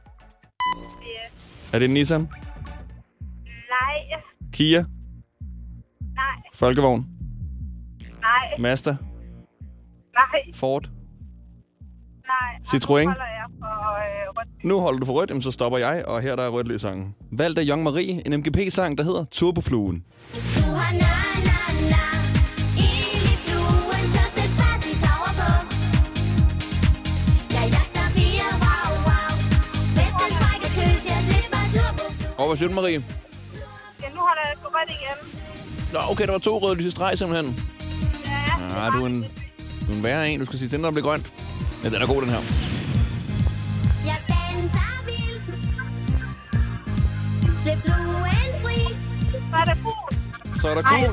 Ja. 1.02 1.08
Er 1.72 1.78
det 1.78 1.84
en 1.88 1.94
Nissan? 1.94 2.20
Nej, 2.20 2.28
Kia? 4.52 4.84
nej, 6.14 6.36
Folkevogn? 6.54 7.06
nej, 8.20 8.54
Mazda? 8.58 8.90
nej, 10.14 10.42
Ford? 10.54 10.88
nej. 12.26 12.54
Citroën? 12.68 13.04
Nu 13.04 13.10
holder 13.10 13.26
jeg 13.40 13.46
for 13.60 13.66
øh, 13.66 13.96
rødt. 13.96 14.05
Nu 14.62 14.80
holder 14.80 15.00
du 15.00 15.06
for 15.06 15.12
rødt, 15.12 15.30
jamen, 15.30 15.42
så 15.42 15.50
stopper 15.50 15.78
jeg, 15.78 16.04
og 16.06 16.20
her 16.22 16.36
der 16.36 16.42
er 16.42 16.48
rødt 16.48 16.68
lys 16.68 16.80
sangen. 16.80 17.14
Valgt 17.32 17.58
af 17.58 17.64
Young 17.68 17.82
Marie, 17.82 18.26
en 18.26 18.40
MGP-sang, 18.40 18.98
der 18.98 19.04
hedder 19.04 19.24
Turbofluen. 19.30 20.04
Du 20.34 20.40
har 20.40 20.92
på 30.12 30.24
Hvis 30.76 31.06
jeg 31.06 31.18
slipper 31.28 31.58
turbo 31.74 32.42
Og 32.42 32.46
hvad 32.46 32.56
siger 32.56 32.68
du, 32.68 32.74
Marie? 32.74 33.04
Ja, 34.02 34.08
nu 34.14 34.20
holder 34.20 34.42
jeg 34.44 34.56
rødt 34.62 34.90
igen. 34.90 35.18
Nå, 35.92 35.98
okay, 36.10 36.24
der 36.24 36.32
var 36.32 36.38
to 36.38 36.58
røde 36.58 36.74
lys 36.74 36.86
i 36.86 36.90
streg 36.90 37.18
simpelthen. 37.18 37.56
Ja. 38.70 38.86
Ah, 38.86 38.92
du 38.92 39.02
er 39.02 39.06
en, 39.06 39.24
du 39.86 39.92
er 39.92 39.96
en 39.96 40.04
værre 40.04 40.30
en. 40.30 40.38
Du 40.40 40.46
skal 40.46 40.58
sige 40.58 40.68
til, 40.68 40.80
når 40.80 40.88
det 40.88 40.94
bliver 40.94 41.06
grønt. 41.08 41.26
Ja, 41.84 41.88
den 41.88 42.02
er 42.02 42.06
god, 42.06 42.22
den 42.22 42.30
her. 42.30 42.75
Slip 47.66 47.82
fluen 47.86 48.50
fri. 48.62 48.78
Så 49.50 49.56
er 49.62 49.66
der 49.70 49.76
gul. 49.86 50.10
Så 50.60 50.64
er 50.70 50.74
der 50.78 50.84
gul, 50.90 51.08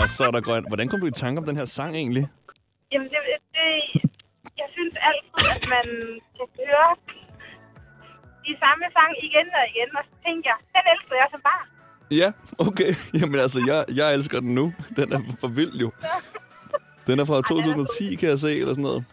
og 0.00 0.08
så 0.16 0.22
er 0.28 0.32
der 0.36 0.42
grønt. 0.48 0.66
Hvordan 0.70 0.88
kom 0.88 1.00
du 1.00 1.06
i 1.06 1.16
tanke 1.24 1.36
om 1.40 1.46
den 1.50 1.56
her 1.60 1.64
sang 1.64 1.92
egentlig? 2.02 2.24
Jamen, 2.92 3.08
det, 3.12 3.18
det, 3.56 3.68
jeg 4.60 4.68
synes 4.76 4.94
altid, 5.08 5.44
at 5.56 5.62
man 5.74 5.86
kan 6.36 6.46
høre 6.58 6.90
de 8.46 8.52
samme 8.62 8.84
sang 8.96 9.12
igen 9.26 9.46
og 9.58 9.64
igen, 9.72 9.88
og 9.98 10.02
så 10.08 10.14
tænker 10.26 10.48
jeg, 10.52 10.58
den 10.74 10.84
elsker 10.92 11.14
jeg 11.22 11.28
som 11.34 11.40
barn. 11.48 11.66
Ja, 12.20 12.28
okay. 12.68 12.90
Jamen 13.20 13.38
altså, 13.44 13.60
jeg, 13.70 13.80
jeg 13.98 14.14
elsker 14.16 14.40
den 14.40 14.54
nu. 14.54 14.74
Den 14.96 15.12
er 15.12 15.20
for 15.40 15.48
vild 15.48 15.74
jo. 15.84 15.88
Den 17.06 17.18
er 17.20 17.24
fra 17.24 17.36
2010, 17.36 18.14
kan 18.14 18.28
jeg 18.28 18.38
se, 18.38 18.52
eller 18.60 18.74
sådan 18.76 18.88
noget. 18.90 19.04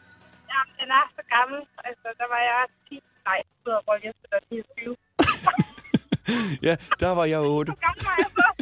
Ja, 6.63 6.75
der 6.99 7.11
var 7.15 7.25
jeg 7.25 7.39
8. 7.39 7.71
Hvor 7.71 7.79
gammel 7.85 8.03
var 8.05 8.15
jeg 8.17 8.25
så? 8.37 8.43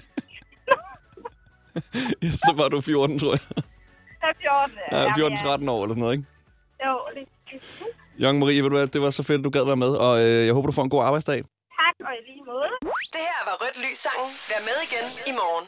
Ja, 2.24 2.32
så 2.32 2.54
var 2.58 2.68
du 2.70 2.82
14, 2.82 3.20
tror 3.20 3.32
jeg. 3.32 3.40
Er 4.22 4.34
14. 4.42 4.78
Ja, 4.92 5.00
Jamen, 5.18 5.38
14-13 5.68 5.72
år 5.76 5.84
eller 5.84 5.94
sådan 5.96 6.02
noget, 6.06 6.16
ikke? 6.18 6.28
Jo, 6.86 6.94
lige. 7.16 7.28
Young 8.24 8.40
Marie, 8.40 8.62
ved 8.64 8.70
du 8.70 8.76
hvad, 8.78 8.88
det 8.88 9.02
var 9.02 9.10
så 9.20 9.24
fedt, 9.24 9.40
at 9.40 9.46
du 9.46 9.50
gad 9.58 9.66
være 9.66 9.76
med, 9.86 9.92
og 10.06 10.14
øh, 10.26 10.46
jeg 10.48 10.54
håber, 10.54 10.68
du 10.68 10.74
får 10.80 10.84
en 10.84 10.90
god 10.96 11.04
arbejdsdag. 11.04 11.40
Tak, 11.82 11.96
og 12.08 12.12
i 12.20 12.22
lige 12.30 12.44
måde. 12.52 12.72
Det 13.16 13.22
her 13.30 13.42
var 13.50 13.56
Rødt 13.62 13.78
Lys 13.86 13.98
sangen. 14.06 14.30
Vær 14.50 14.62
med 14.70 14.78
igen 14.88 15.06
i 15.32 15.34
morgen. 15.42 15.66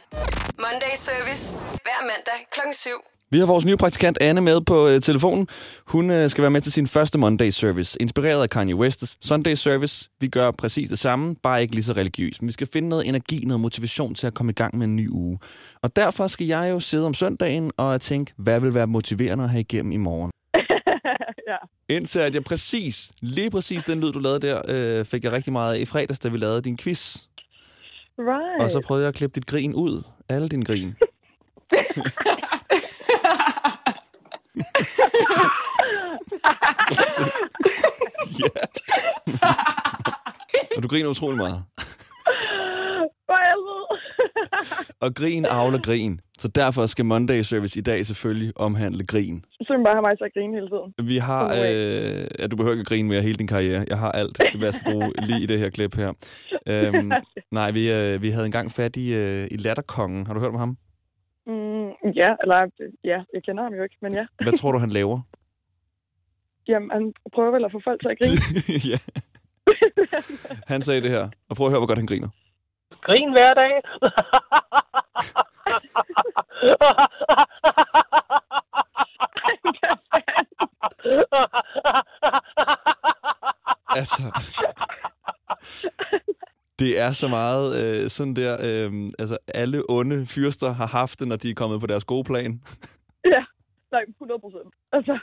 Monday 0.66 0.94
Service. 1.08 1.44
Hver 1.86 2.00
mandag 2.10 2.40
kl. 2.56 2.62
7. 2.74 2.90
Vi 3.34 3.40
har 3.40 3.46
vores 3.46 3.66
nye 3.66 3.78
praktikant 3.78 4.18
Anne 4.22 4.42
med 4.42 4.62
på 4.62 4.88
øh, 4.88 5.02
telefonen. 5.02 5.48
Hun 5.88 6.12
øh, 6.12 6.30
skal 6.30 6.42
være 6.42 6.52
med 6.52 6.62
til 6.62 6.72
sin 6.72 6.88
første 6.88 7.18
Monday 7.18 7.50
Service, 7.50 8.02
inspireret 8.02 8.42
af 8.42 8.50
Kanye 8.50 8.76
West's 8.76 9.18
Sunday 9.22 9.56
Service. 9.56 10.10
Vi 10.20 10.28
gør 10.28 10.52
præcis 10.52 10.90
det 10.90 11.00
samme, 11.00 11.36
bare 11.44 11.62
ikke 11.62 11.74
lige 11.74 11.84
så 11.84 11.94
religiøst. 11.94 12.42
Men 12.42 12.48
vi 12.48 12.54
skal 12.54 12.68
finde 12.74 12.90
noget 12.90 13.08
energi, 13.08 13.44
noget 13.46 13.62
motivation 13.62 14.16
til 14.16 14.28
at 14.28 14.34
komme 14.34 14.50
i 14.50 14.54
gang 14.54 14.78
med 14.78 14.88
en 14.88 14.96
ny 14.96 15.10
uge. 15.10 15.40
Og 15.82 15.96
derfor 15.96 16.28
skal 16.28 16.48
jeg 16.48 16.70
jo 16.72 16.80
sidde 16.80 17.06
om 17.06 17.14
søndagen 17.14 17.72
og 17.78 18.02
tænke, 18.02 18.34
hvad 18.38 18.60
vil 18.60 18.74
være 18.74 18.88
motiverende 18.88 19.44
at 19.44 19.50
have 19.50 19.62
igennem 19.62 19.92
i 19.92 19.98
morgen. 19.98 20.32
ja. 21.50 21.58
Indtil 21.96 22.20
at 22.20 22.36
jeg 22.36 22.44
præcis, 22.44 23.12
lige 23.22 23.52
præcis 23.52 23.84
den 23.84 24.02
lyd, 24.02 24.12
du 24.12 24.20
lavede 24.20 24.48
der, 24.48 24.62
øh, 24.70 25.06
fik 25.06 25.24
jeg 25.24 25.32
rigtig 25.32 25.54
meget 25.54 25.76
af 25.76 25.80
i 25.80 25.86
fredags, 25.86 26.20
da 26.20 26.30
vi 26.30 26.38
lavede 26.38 26.62
din 26.62 26.78
quiz. 26.78 27.18
Right. 28.20 28.64
Og 28.64 28.72
så 28.72 28.82
prøvede 28.86 29.04
jeg 29.04 29.10
at 29.10 29.16
klippe 29.16 29.36
dit 29.36 29.46
grin 29.46 29.76
ud. 29.76 30.04
Alle 30.30 30.48
dine 30.48 30.66
grin. 30.66 30.96
ja. 38.40 38.50
Og 40.78 40.84
du 40.84 40.88
griner 40.88 41.10
utrolig 41.10 41.38
meget. 41.38 41.64
Og 45.00 45.16
grin 45.16 45.46
avler 45.46 45.80
grin. 45.82 46.20
Så 46.40 46.48
derfor 46.48 46.86
skal 46.86 47.06
Monday 47.06 47.42
Service 47.42 47.80
i 47.80 47.82
dag 47.82 48.06
selvfølgelig 48.06 48.52
omhandle 48.56 49.06
grin. 49.06 49.46
Så 49.62 49.74
vil 49.78 49.84
bare 49.84 49.96
have 49.96 50.02
mig 50.02 50.18
til 50.18 50.26
at 50.26 50.34
grine 50.34 50.54
hele 50.54 50.68
tiden. 50.68 51.08
Vi 51.10 51.18
har... 51.18 51.54
Øh, 51.54 52.28
ja, 52.40 52.48
du 52.48 52.56
behøver 52.56 52.74
ikke 52.74 52.82
at 52.82 52.88
grine 52.88 53.08
mere 53.10 53.22
hele 53.22 53.36
din 53.36 53.48
karriere. 53.48 53.86
Jeg 53.90 53.98
har 53.98 54.12
alt, 54.12 54.38
hvad 54.58 54.68
jeg 54.68 54.74
skal 54.74 54.92
bruge 54.92 55.12
lige 55.28 55.44
i 55.44 55.46
det 55.46 55.60
her 55.60 55.70
klip 55.70 55.96
her. 55.96 56.14
Øhm, 56.68 57.12
nej, 57.52 57.72
vi, 57.72 57.92
øh, 57.92 58.22
vi 58.22 58.30
havde 58.30 58.46
engang 58.46 58.72
fat 58.72 58.96
i, 58.96 59.16
øh, 59.16 59.48
i 59.52 59.58
Latterkongen. 59.58 60.28
Har 60.28 60.34
du 60.34 60.40
hørt 60.40 60.50
om 60.50 60.60
ham? 60.60 60.78
Mm, 61.46 61.90
ja, 62.16 62.36
eller 62.42 62.70
ja, 63.04 63.24
jeg 63.34 63.44
kender 63.44 63.64
ham 63.64 63.74
jo 63.74 63.84
ikke, 63.84 63.98
men 64.02 64.14
ja. 64.14 64.26
Hvad 64.42 64.58
tror 64.58 64.72
du, 64.72 64.78
han 64.78 64.90
laver? 64.90 65.22
Jamen, 66.70 66.92
han 66.92 67.14
prøver 67.34 67.52
vel 67.52 67.66
at 67.66 67.72
få 67.72 67.82
folk 67.84 68.02
til 68.02 68.12
at 68.12 68.18
grine. 68.20 68.40
ja. 68.92 69.00
Han 70.68 70.82
sagde 70.82 71.02
det 71.02 71.12
her. 71.12 71.30
Og 71.50 71.56
prøv 71.56 71.68
at 71.68 71.72
høre, 71.72 71.80
hvor 71.80 71.88
godt 71.88 72.00
han 72.00 72.08
griner. 72.08 72.30
Grin 73.02 73.32
hver 73.32 73.54
dag. 73.54 73.82
Altså... 83.96 84.24
Det 86.84 87.00
er 87.00 87.12
så 87.12 87.28
meget 87.28 87.68
øh, 87.84 88.10
sådan 88.10 88.34
der... 88.34 88.58
Øh, 88.64 88.92
altså, 89.20 89.38
alle 89.54 89.84
onde 89.90 90.26
fyrster 90.26 90.74
har 90.74 90.86
haft 90.88 91.20
det, 91.20 91.28
når 91.28 91.36
de 91.36 91.50
er 91.50 91.54
kommet 91.54 91.82
på 91.82 91.88
deres 91.88 92.04
gode 92.04 92.24
plan. 92.24 92.52
ja, 93.34 93.44
nej, 93.92 94.02
100 94.22 94.40
procent. 94.40 94.74
Altså, 94.94 95.20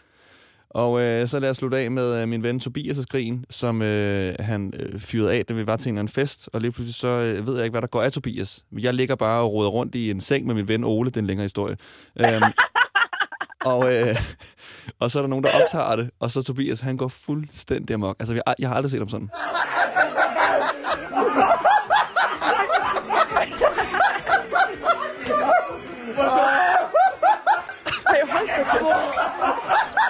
Og 0.71 1.00
øh, 1.00 1.26
så 1.29 1.40
lad 1.40 1.50
os 1.50 1.57
slutte 1.57 1.79
af 1.79 1.90
med 1.90 2.23
øh, 2.23 2.29
min 2.29 2.43
ven 2.43 2.61
Tobias' 2.61 3.05
grin, 3.11 3.45
som 3.50 3.83
øh, 3.83 4.35
han 4.40 4.73
øh, 4.81 5.00
fyrede 5.00 5.33
af, 5.33 5.47
da 5.47 5.55
vi 5.55 5.67
var 5.67 5.76
til 5.76 5.88
en 5.88 5.95
eller 5.95 6.00
anden 6.00 6.12
fest. 6.14 6.49
Og 6.52 6.61
lige 6.61 6.73
pludselig 6.73 6.95
så 6.95 7.09
øh, 7.09 7.47
ved 7.47 7.55
jeg 7.57 7.64
ikke, 7.64 7.75
hvad 7.75 7.83
der 7.83 7.88
går 7.88 8.02
af 8.02 8.12
Tobias. 8.12 8.64
Jeg 8.73 8.95
ligger 8.95 9.17
bare 9.17 9.43
og 9.43 9.52
roder 9.52 9.71
rundt 9.71 9.95
i 9.95 10.11
en 10.11 10.21
seng 10.21 10.47
med 10.47 10.55
min 10.55 10.69
ven 10.69 10.85
Ole, 10.85 11.11
den 11.11 11.26
længere 11.26 11.45
historie. 11.45 11.76
Øhm, 12.21 12.43
og, 13.73 13.95
øh, 13.95 14.17
og 15.00 15.11
så 15.11 15.19
er 15.19 15.23
der 15.23 15.29
nogen, 15.29 15.45
der 15.45 15.50
optager 15.50 15.97
det, 15.97 16.11
og 16.21 16.31
så 16.31 16.43
Tobias, 16.43 16.81
han 16.81 16.97
går 16.97 17.09
fuldstændig 17.09 17.95
amok. 17.95 18.17
Altså, 18.21 18.35
jeg, 18.35 18.43
jeg 18.59 18.69
har 18.69 18.76
aldrig 18.76 18.90
set 18.90 19.00
ham 19.00 19.09
sådan. 19.09 19.31
Ej, 28.06 28.20
hold 28.32 28.46
da 28.49 28.62
kæft. 28.72 30.00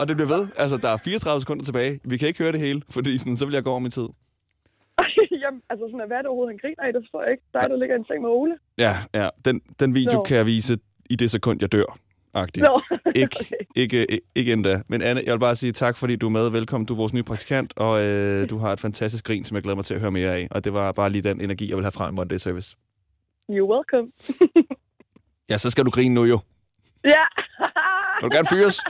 Og 0.00 0.08
det 0.08 0.16
bliver 0.16 0.28
ved. 0.36 0.48
Altså, 0.56 0.76
der 0.76 0.88
er 0.88 0.96
34 0.96 1.40
sekunder 1.40 1.64
tilbage. 1.64 2.00
Vi 2.04 2.16
kan 2.16 2.28
ikke 2.28 2.42
høre 2.42 2.52
det 2.52 2.60
hele, 2.60 2.82
fordi 2.90 3.18
sådan, 3.18 3.36
så 3.36 3.44
vil 3.46 3.54
jeg 3.54 3.64
gå 3.64 3.70
over 3.70 3.78
min 3.78 3.90
tid. 3.90 4.08
Jamen, 5.44 5.62
altså 5.70 5.84
sådan, 5.90 6.06
hvad 6.06 6.16
er 6.16 6.22
det 6.22 6.26
overhovedet, 6.26 6.52
han 6.54 6.60
griner 6.62 6.82
af? 6.86 6.92
Det 6.92 7.02
forstår 7.04 7.22
jeg 7.22 7.30
ikke. 7.32 7.44
Der 7.52 7.60
er 7.60 7.68
der 7.68 7.76
ligger 7.76 7.94
i 7.96 7.98
en 7.98 8.04
seng 8.04 8.20
med 8.22 8.30
Ole. 8.30 8.54
Ja, 8.78 8.94
ja. 9.14 9.28
Den, 9.44 9.60
den 9.80 9.94
video 9.94 10.18
Nå. 10.18 10.22
kan 10.22 10.36
jeg 10.36 10.46
vise 10.46 10.78
i 11.10 11.16
det 11.16 11.30
sekund, 11.30 11.58
jeg 11.60 11.72
dør. 11.72 11.98
Agtigt. 12.34 12.62
Nå, 12.64 12.80
Ikke, 13.14 13.36
okay. 13.40 13.56
ikke, 13.76 14.20
ikke, 14.34 14.52
endda. 14.52 14.82
Men 14.88 15.02
Anne, 15.02 15.22
jeg 15.26 15.32
vil 15.32 15.38
bare 15.38 15.56
sige 15.56 15.72
tak, 15.72 15.96
fordi 15.96 16.16
du 16.16 16.26
er 16.26 16.30
med. 16.30 16.50
Velkommen, 16.50 16.86
du 16.86 16.92
er 16.92 16.96
vores 16.96 17.12
nye 17.14 17.22
praktikant, 17.22 17.72
og 17.76 18.00
øh, 18.02 18.50
du 18.50 18.58
har 18.58 18.72
et 18.72 18.80
fantastisk 18.80 19.24
grin, 19.24 19.44
som 19.44 19.54
jeg 19.54 19.62
glæder 19.62 19.76
mig 19.76 19.84
til 19.84 19.94
at 19.94 20.00
høre 20.00 20.10
mere 20.10 20.34
af. 20.36 20.48
Og 20.50 20.64
det 20.64 20.72
var 20.72 20.92
bare 20.92 21.10
lige 21.10 21.22
den 21.22 21.40
energi, 21.40 21.68
jeg 21.68 21.76
vil 21.76 21.84
have 21.84 21.92
fra 21.92 22.08
en 22.08 22.14
Monday 22.14 22.36
Service. 22.38 22.76
You're 23.50 23.70
welcome. 23.74 24.12
Ja, 25.50 25.58
så 25.58 25.70
skal 25.70 25.84
du 25.84 25.90
grine 25.90 26.14
nu 26.14 26.24
jo. 26.24 26.38
ja. 27.04 27.24
Vil 28.20 28.30
du 28.30 28.34
gerne 28.36 28.46
fyres? 28.50 28.80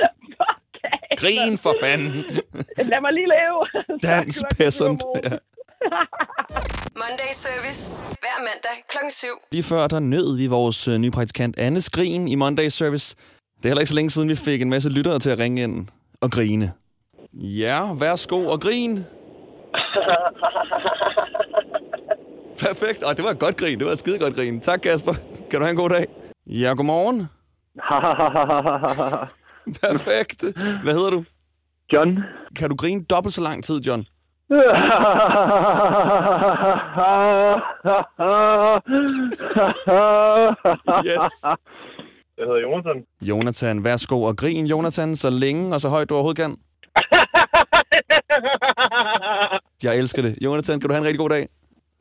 Grin 1.20 1.58
for 1.58 1.74
fanden. 1.80 2.12
Lad 2.76 3.00
mig 3.00 3.12
lige 3.12 3.26
leve. 3.26 3.98
Dans 4.02 4.44
peasant. 4.58 5.02
Ja. 5.24 5.36
Monday 7.10 7.32
Service. 7.32 7.90
Hver 8.22 8.38
mandag 8.38 8.76
kl. 8.88 8.96
7. 9.10 9.26
Lige 9.52 9.62
før, 9.62 9.86
der 9.86 10.00
nød 10.00 10.36
vi 10.36 10.46
vores 10.46 10.88
øh, 10.88 10.98
nye 10.98 11.10
praktikant 11.10 11.58
Anne 11.58 11.80
Grin 11.92 12.28
i 12.28 12.34
Monday 12.34 12.68
Service. 12.68 13.16
Det 13.56 13.64
er 13.64 13.68
heller 13.68 13.80
ikke 13.80 13.88
så 13.88 13.94
længe 13.94 14.10
siden, 14.10 14.28
vi 14.28 14.36
fik 14.36 14.62
en 14.62 14.70
masse 14.70 14.88
lyttere 14.88 15.18
til 15.18 15.30
at 15.30 15.38
ringe 15.38 15.62
ind 15.62 15.88
og 16.20 16.30
grine. 16.30 16.72
Ja, 17.32 17.94
værsgo 17.94 18.46
og 18.46 18.60
grin. 18.60 18.92
Perfekt. 22.64 23.02
Og 23.02 23.16
det 23.16 23.24
var 23.24 23.30
et 23.30 23.38
godt 23.38 23.56
grin. 23.56 23.78
Det 23.78 23.86
var 23.86 23.92
et 23.92 23.98
skide 23.98 24.18
godt 24.18 24.34
grin. 24.34 24.60
Tak, 24.60 24.80
Kasper. 24.80 25.14
Kan 25.50 25.60
du 25.60 25.64
have 25.64 25.70
en 25.70 25.76
god 25.76 25.90
dag? 25.90 26.06
Ja, 26.46 26.72
godmorgen. 26.76 27.18
Perfekt. 29.82 30.44
Hvad 30.82 30.94
hedder 30.94 31.10
du? 31.10 31.24
John. 31.92 32.18
Kan 32.56 32.70
du 32.70 32.76
grine 32.76 33.04
dobbelt 33.04 33.34
så 33.34 33.42
lang 33.42 33.64
tid, 33.64 33.80
John? 33.80 34.04
Yes. 41.06 41.44
Jeg 42.38 42.46
hedder 42.46 42.60
Jonathan. 42.60 43.04
Jonathan, 43.22 43.84
værsgo 43.84 44.22
og 44.22 44.36
grin, 44.36 44.66
Jonathan, 44.66 45.16
så 45.16 45.30
længe 45.30 45.74
og 45.74 45.80
så 45.80 45.88
højt 45.88 46.08
du 46.08 46.14
overhovedet 46.14 46.42
kan. 46.42 46.56
Jeg 49.82 49.98
elsker 49.98 50.22
det. 50.22 50.38
Jonathan, 50.44 50.80
kan 50.80 50.88
du 50.88 50.94
have 50.94 51.00
en 51.00 51.04
rigtig 51.06 51.18
god 51.18 51.30
dag? 51.30 51.48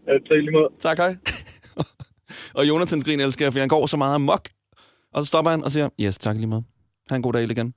Ja, 0.07 0.13
tak 0.13 0.21
lige 0.29 0.51
måde. 0.51 0.69
Tak, 0.79 0.97
hej. 0.97 1.15
og 2.55 2.67
Jonathans 2.67 3.05
grin 3.05 3.19
elsker 3.19 3.45
jeg, 3.45 3.51
fordi 3.53 3.59
han 3.59 3.69
går 3.69 3.85
så 3.85 3.97
meget 3.97 4.15
amok. 4.15 4.41
Og 5.13 5.23
så 5.23 5.27
stopper 5.27 5.51
han 5.51 5.63
og 5.63 5.71
siger, 5.71 5.89
yes, 6.01 6.17
tak 6.17 6.35
lige 6.35 6.47
meget. 6.47 6.63
Ha' 7.09 7.15
en 7.15 7.21
god 7.21 7.33
dag 7.33 7.43
igen. 7.43 7.73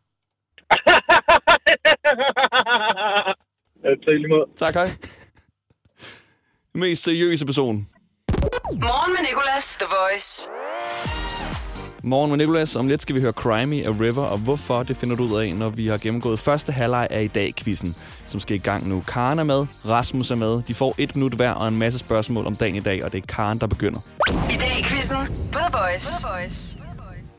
Ja, 3.84 3.90
tak 3.90 4.14
lige 4.14 4.28
måde. 4.28 4.46
Tak, 4.56 4.74
hej. 4.74 4.88
Mest 6.74 7.02
seriøse 7.02 7.46
person. 7.46 7.88
Morgen 8.72 9.12
med 9.12 9.22
Nicolas, 9.30 9.76
The 9.80 9.86
Voice. 10.00 10.48
Morgen 12.04 12.30
med 12.30 12.38
Nicolas. 12.38 12.76
Om 12.76 12.88
lidt 12.88 13.02
skal 13.02 13.14
vi 13.14 13.20
høre 13.20 13.32
Crimey 13.32 13.84
af 13.84 14.00
River, 14.00 14.22
og 14.22 14.38
hvorfor, 14.38 14.82
det 14.82 14.96
finder 14.96 15.16
du 15.16 15.24
ud 15.24 15.40
af, 15.42 15.54
når 15.54 15.68
vi 15.70 15.86
har 15.86 15.98
gennemgået 15.98 16.38
første 16.38 16.72
halvleg 16.72 17.08
af 17.10 17.22
i 17.22 17.26
dag-quizzen, 17.26 17.96
som 18.26 18.40
skal 18.40 18.56
i 18.56 18.58
gang 18.58 18.88
nu. 18.88 19.02
Karen 19.08 19.38
er 19.38 19.44
med, 19.44 19.66
Rasmus 19.88 20.30
er 20.30 20.34
med. 20.34 20.62
De 20.68 20.74
får 20.74 20.94
et 20.98 21.16
minut 21.16 21.32
hver 21.34 21.50
og 21.50 21.68
en 21.68 21.78
masse 21.78 21.98
spørgsmål 21.98 22.46
om 22.46 22.56
dagen 22.56 22.76
i 22.76 22.80
dag, 22.80 23.04
og 23.04 23.12
det 23.12 23.22
er 23.22 23.26
Karen, 23.26 23.58
der 23.58 23.66
begynder. 23.66 24.00
I 24.50 24.56
dag 24.56 24.84
quizzen 24.84 25.16
på 25.52 25.58
The 25.58 25.78
Voice. 25.78 26.08
The 26.10 26.28
Voice. 26.28 26.78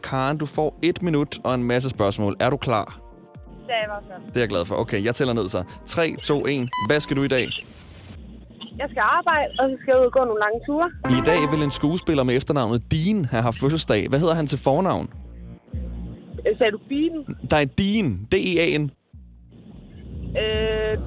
Karen, 0.04 0.38
du 0.38 0.46
får 0.46 0.80
et 0.82 1.02
minut 1.02 1.40
og 1.44 1.56
en 1.56 1.64
masse 1.64 1.90
spørgsmål. 1.90 2.36
Er 2.40 2.50
du 2.50 2.58
klar? 2.58 3.03
Det 3.68 3.74
er 3.80 3.84
i 3.84 3.90
hvert 3.92 4.04
fald. 4.10 4.22
Det 4.28 4.36
er 4.38 4.40
jeg 4.42 4.50
glad 4.50 4.66
for. 4.66 4.76
Okay, 4.76 5.04
jeg 5.04 5.16
tæller 5.16 5.34
ned 5.34 5.50
så. 5.50 5.64
3, 5.86 6.16
2, 6.24 6.46
1. 6.48 6.70
Hvad 6.88 7.00
skal 7.00 7.18
du 7.18 7.24
i 7.24 7.28
dag? 7.28 7.48
Jeg 8.78 8.88
skal 8.90 9.02
arbejde, 9.02 9.48
og 9.60 9.70
så 9.70 9.76
skal 9.82 9.92
jeg 9.92 10.00
ud 10.02 10.06
og 10.06 10.12
gå 10.12 10.20
nogle 10.20 10.40
lange 10.46 10.60
ture. 10.68 10.88
I 11.20 11.22
dag 11.26 11.52
vil 11.52 11.64
en 11.64 11.72
skuespiller 11.72 12.24
med 12.24 12.36
efternavnet 12.36 12.92
Dean 12.92 13.26
have 13.26 13.44
haft 13.44 13.60
fødselsdag. 13.60 14.10
Hvad 14.10 14.20
hedder 14.20 14.34
han 14.34 14.48
til 14.48 14.60
fornavn? 14.60 15.10
Øh, 16.48 16.58
Sagde 16.58 16.72
du 16.72 16.80
bilen? 16.90 17.26
Der 17.52 17.58
er 17.58 17.66
Dean. 17.66 18.28
D-E-A-N. 18.32 18.92
Øh, 20.42 20.98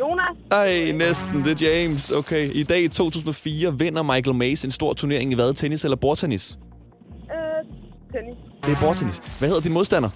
Jonas? 0.00 0.36
Ej, 0.50 0.92
næsten. 0.92 1.44
Det 1.44 1.62
er 1.62 1.68
James. 1.82 2.10
Okay. 2.10 2.50
I 2.54 2.62
dag 2.62 2.82
i 2.82 2.88
2004 2.88 3.78
vinder 3.78 4.02
Michael 4.02 4.36
Mays 4.36 4.64
en 4.64 4.70
stor 4.70 4.92
turnering 4.92 5.32
i 5.32 5.34
hvad? 5.34 5.54
Tennis 5.54 5.84
eller 5.84 5.96
bordtennis? 5.96 6.58
Øh, 7.22 7.66
tennis. 8.12 8.36
Det 8.64 8.72
er 8.72 8.80
bordtennis. 8.86 9.16
Hvad 9.38 9.48
hedder 9.48 9.62
din 9.62 9.72
modstander? 9.72 10.08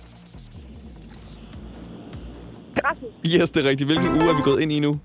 Yes, 3.26 3.50
det 3.50 3.64
er 3.66 3.68
rigtigt. 3.68 3.88
Hvilken 3.88 4.08
uge 4.12 4.30
er 4.30 4.36
vi 4.36 4.42
gået 4.44 4.60
ind 4.60 4.72
i 4.72 4.80
nu? 4.80 4.98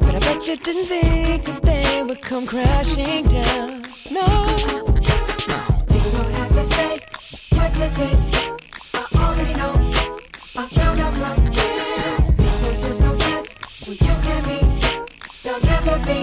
But 0.00 0.14
I 0.14 0.18
bet 0.20 0.48
you 0.48 0.56
didn't 0.56 0.86
think 0.86 1.44
that 1.44 1.60
they 1.62 2.02
would 2.02 2.22
come 2.22 2.46
crashing 2.46 3.24
down. 3.24 3.84
No. 4.10 4.24
You 5.92 6.10
don't 6.16 6.32
have 6.40 6.52
to 6.54 6.64
say 6.64 7.00
what 7.56 7.72
you 7.78 7.88
did. 8.00 8.18
I 8.94 9.04
already 9.16 9.54
know. 9.60 9.74
I 10.56 10.66
found 10.78 10.98
out 11.00 11.14
right 11.18 11.52
there. 11.52 12.34
There's 12.62 12.82
just 12.86 13.00
no 13.02 13.14
chance 13.18 13.54
when 13.86 13.98
you 14.00 14.14
and 14.34 14.46
me. 14.46 14.60
There'll 15.42 15.60
never 15.72 15.98
be. 16.06 16.20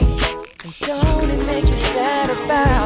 And 0.63 0.73
don't 0.79 1.29
it 1.29 1.45
make 1.45 1.69
you 1.69 1.77
sad 1.77 2.31
about 2.31 2.78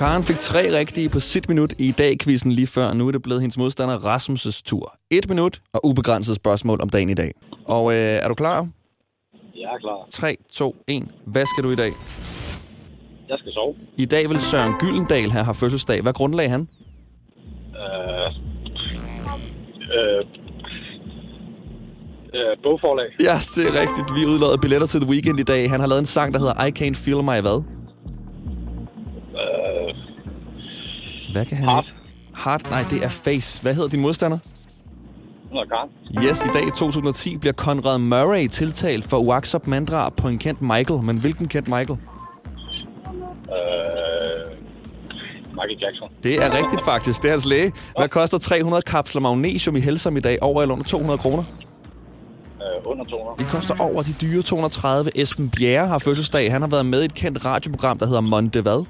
Karen 0.00 0.22
fik 0.22 0.38
tre 0.38 0.78
rigtige 0.78 1.08
på 1.08 1.20
sit 1.20 1.48
minut 1.48 1.72
i 1.78 1.90
dag-quizzen 1.90 2.52
lige 2.52 2.66
før. 2.66 2.92
Nu 2.92 3.08
er 3.08 3.12
det 3.12 3.22
blevet 3.22 3.40
hendes 3.40 3.58
modstander 3.58 3.98
Rasmus' 3.98 4.62
tur. 4.64 4.94
Et 5.10 5.28
minut 5.28 5.60
og 5.72 5.80
ubegrænset 5.86 6.36
spørgsmål 6.36 6.80
om 6.80 6.88
dagen 6.88 7.10
i 7.10 7.14
dag. 7.14 7.32
Og 7.64 7.92
øh, 7.92 7.98
er 7.98 8.28
du 8.28 8.34
klar? 8.34 8.68
Jeg 9.54 9.62
er 9.74 9.78
klar. 9.78 10.06
3, 10.10 10.36
2, 10.52 10.76
1. 10.88 11.08
Hvad 11.26 11.46
skal 11.46 11.64
du 11.64 11.70
i 11.70 11.74
dag? 11.74 11.92
Jeg 13.28 13.38
skal 13.38 13.52
sove. 13.52 13.74
I 13.96 14.04
dag 14.04 14.28
vil 14.28 14.40
Søren 14.40 14.72
Gyldendal 14.80 15.30
have 15.30 15.44
haft 15.44 15.58
fødselsdag. 15.58 16.02
Hvad 16.02 16.12
grundlag 16.12 16.50
han? 16.50 16.68
Øh, 17.82 18.26
øh, 19.96 20.26
øh, 22.34 22.56
bogforlag. 22.62 23.06
Ja, 23.20 23.36
yes, 23.36 23.46
det 23.46 23.66
er 23.66 23.80
rigtigt. 23.80 24.06
Vi 24.20 24.26
udlodder 24.26 24.56
billetter 24.56 24.86
til 24.86 25.00
The 25.00 25.10
Weekend 25.10 25.40
i 25.40 25.42
dag. 25.42 25.70
Han 25.70 25.80
har 25.80 25.86
lavet 25.86 26.00
en 26.00 26.06
sang, 26.06 26.34
der 26.34 26.38
hedder 26.38 26.64
I 26.66 26.70
Can't 26.78 27.04
Feel 27.04 27.22
My 27.22 27.40
Hvad? 27.40 27.79
Hvad 31.32 31.44
kan 31.46 31.56
han 31.56 31.68
Heart. 31.68 31.84
ikke? 31.84 32.40
Heart? 32.44 32.70
Nej, 32.70 32.84
det 32.90 33.04
er 33.04 33.08
Face. 33.08 33.62
Hvad 33.62 33.74
hedder 33.74 33.88
din 33.88 34.00
modstander? 34.00 34.38
Yes, 36.26 36.40
i 36.40 36.48
dag 36.54 36.66
i 36.66 36.70
2010 36.70 37.36
bliver 37.38 37.52
Conrad 37.52 37.98
Murray 37.98 38.48
tiltalt 38.48 39.04
for 39.04 39.16
uaksop 39.16 39.66
manddrab 39.66 40.16
på 40.16 40.28
en 40.28 40.38
kendt 40.38 40.62
Michael. 40.62 41.02
Men 41.02 41.16
hvilken 41.20 41.48
kendt 41.48 41.68
Michael? 41.68 41.90
Øh, 41.90 41.96
Michael 45.50 45.78
Jackson. 45.80 46.08
Det 46.22 46.44
er 46.44 46.56
rigtigt 46.56 46.82
faktisk. 46.84 47.22
Det 47.22 47.28
er 47.28 47.32
hans 47.32 47.46
læge. 47.46 47.72
Hvad 47.98 48.08
koster 48.08 48.38
300 48.38 48.82
kapsler 48.82 49.20
magnesium 49.20 49.76
i 49.76 49.80
Helsam 49.80 50.16
i 50.16 50.20
dag? 50.20 50.38
Over 50.42 50.62
eller 50.62 50.72
under 50.72 50.84
200 50.86 51.18
kroner? 51.18 51.44
Øh, 52.62 52.82
under 52.84 53.04
200. 53.04 53.38
Det 53.38 53.46
koster 53.46 53.74
over 53.80 54.02
de 54.02 54.12
dyre 54.20 54.42
230. 54.42 55.10
Esben 55.18 55.50
Bjerre 55.50 55.86
har 55.88 55.98
fødselsdag. 55.98 56.52
Han 56.52 56.62
har 56.62 56.68
været 56.68 56.86
med 56.86 57.02
i 57.02 57.04
et 57.04 57.14
kendt 57.14 57.44
radioprogram, 57.44 57.98
der 57.98 58.06
hedder 58.06 58.20
Monte 58.20 58.60
Hvad? 58.60 58.84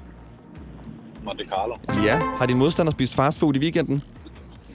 Monte 1.23 1.45
Carlo. 1.49 1.75
Ja. 2.05 2.17
Har 2.37 2.45
din 2.45 2.57
modstander 2.57 2.91
spist 2.91 3.15
fast 3.15 3.39
food 3.39 3.55
i 3.55 3.59
weekenden? 3.59 4.03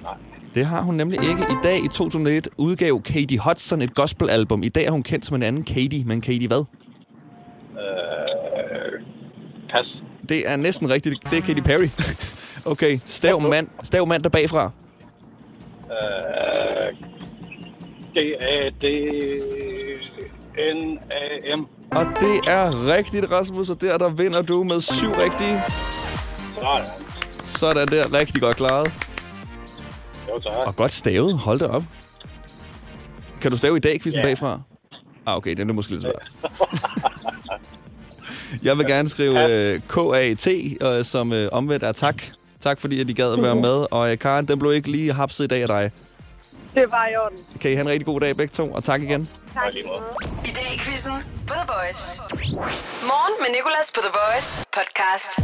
Nej. 0.03 0.13
Det 0.55 0.67
har 0.67 0.83
hun 0.83 0.95
nemlig 0.95 1.21
ikke. 1.21 1.43
I 1.43 1.57
dag 1.63 1.85
i 1.85 1.89
2001 1.89 2.49
udgav 2.59 3.03
Katie 3.03 3.39
Hudson 3.39 3.83
et 3.83 3.95
gospel-album. 3.95 4.63
I 4.63 4.69
dag 4.69 4.85
er 4.85 4.91
hun 4.91 5.03
kendt 5.03 5.27
som 5.27 5.35
en 5.35 5.43
anden 5.43 5.65
Katie, 5.65 6.05
men 6.05 6.21
Katie 6.21 6.49
hvad? 6.49 6.65
Øh, 7.73 9.03
pas. 9.71 9.87
Det 10.29 10.51
er 10.51 10.57
næsten 10.57 10.91
rigtigt. 10.91 11.31
Det 11.31 11.39
er 11.39 11.43
Katy 11.43 11.61
Perry. 11.61 11.89
okay, 12.73 12.99
stav 13.07 13.41
mand, 13.41 13.69
stav 13.83 14.07
mand 14.07 14.23
der 14.23 14.29
bagfra. 14.29 14.71
Øh, 15.91 16.97
G-A-D-N-A-M. 20.57 21.67
Og 21.91 22.07
det 22.21 22.41
er 22.47 22.95
rigtigt, 22.97 23.31
Rasmus, 23.33 23.71
og 23.71 23.81
der, 23.81 23.99
der 23.99 24.09
vinder 24.09 24.43
du 24.43 24.63
med 24.63 24.81
syv 24.81 25.11
rigtige. 25.11 25.63
Sådan. 26.67 26.87
Sådan 27.45 27.89
der, 27.89 28.13
rigtig 28.13 28.41
godt 28.43 28.57
klaret. 28.57 28.93
Jo, 30.29 30.39
tak. 30.41 30.67
Og 30.67 30.77
godt 30.77 30.93
stavet, 30.93 31.39
hold 31.39 31.59
da 31.59 31.67
op. 31.67 31.83
Kan 33.41 33.51
du 33.51 33.57
stave 33.57 33.77
i 33.77 33.81
dag, 33.81 34.01
quizzen 34.03 34.21
Ja. 34.21 34.27
bagfra? 34.27 34.61
Ah, 35.27 35.37
okay, 35.37 35.55
den 35.55 35.71
er 35.71 35.75
måske 35.75 35.93
lidt 35.93 36.03
svært. 36.03 36.31
Jeg 38.63 38.79
vil 38.79 38.87
gerne 38.87 39.09
skrive 39.09 39.53
øh, 39.53 39.81
K-A-T, 39.89 40.47
øh, 40.83 41.05
som 41.05 41.33
øh, 41.33 41.49
omvendt 41.53 41.85
er 41.85 41.93
tak. 41.93 42.23
Tak 42.61 42.81
fordi, 42.81 43.01
at 43.01 43.11
I 43.11 43.13
gad 43.13 43.33
at 43.33 43.43
være 43.43 43.55
med. 43.57 43.87
Og 43.91 44.13
øh, 44.13 44.19
Karen, 44.19 44.49
den 44.49 44.59
blev 44.59 44.73
ikke 44.73 44.91
lige 44.91 45.13
hapset 45.13 45.45
i 45.45 45.47
dag 45.47 45.63
af 45.63 45.69
dig. 45.69 45.91
Det 46.75 46.85
var 46.91 47.07
i 47.09 47.17
orden. 47.17 47.39
Kan 47.61 47.71
I 47.71 47.75
have 47.75 47.83
en 47.85 47.89
rigtig 47.89 48.07
god 48.07 48.21
dag 48.21 48.37
begge 48.37 48.53
to, 48.53 48.73
og 48.73 48.85
tak 48.85 49.03
igen. 49.03 49.29
Tak. 49.55 49.75
I 50.45 50.51
dag 50.51 50.73
i 50.75 50.79
quizzen 50.79 51.13
på 51.47 51.55
The 51.55 51.65
Voice. 51.67 52.21
Morgen 53.03 53.35
med 53.41 53.49
Nicolas 53.57 53.93
på 53.95 54.01
The 54.01 54.11
Voice 54.19 54.67
podcast. 54.73 55.41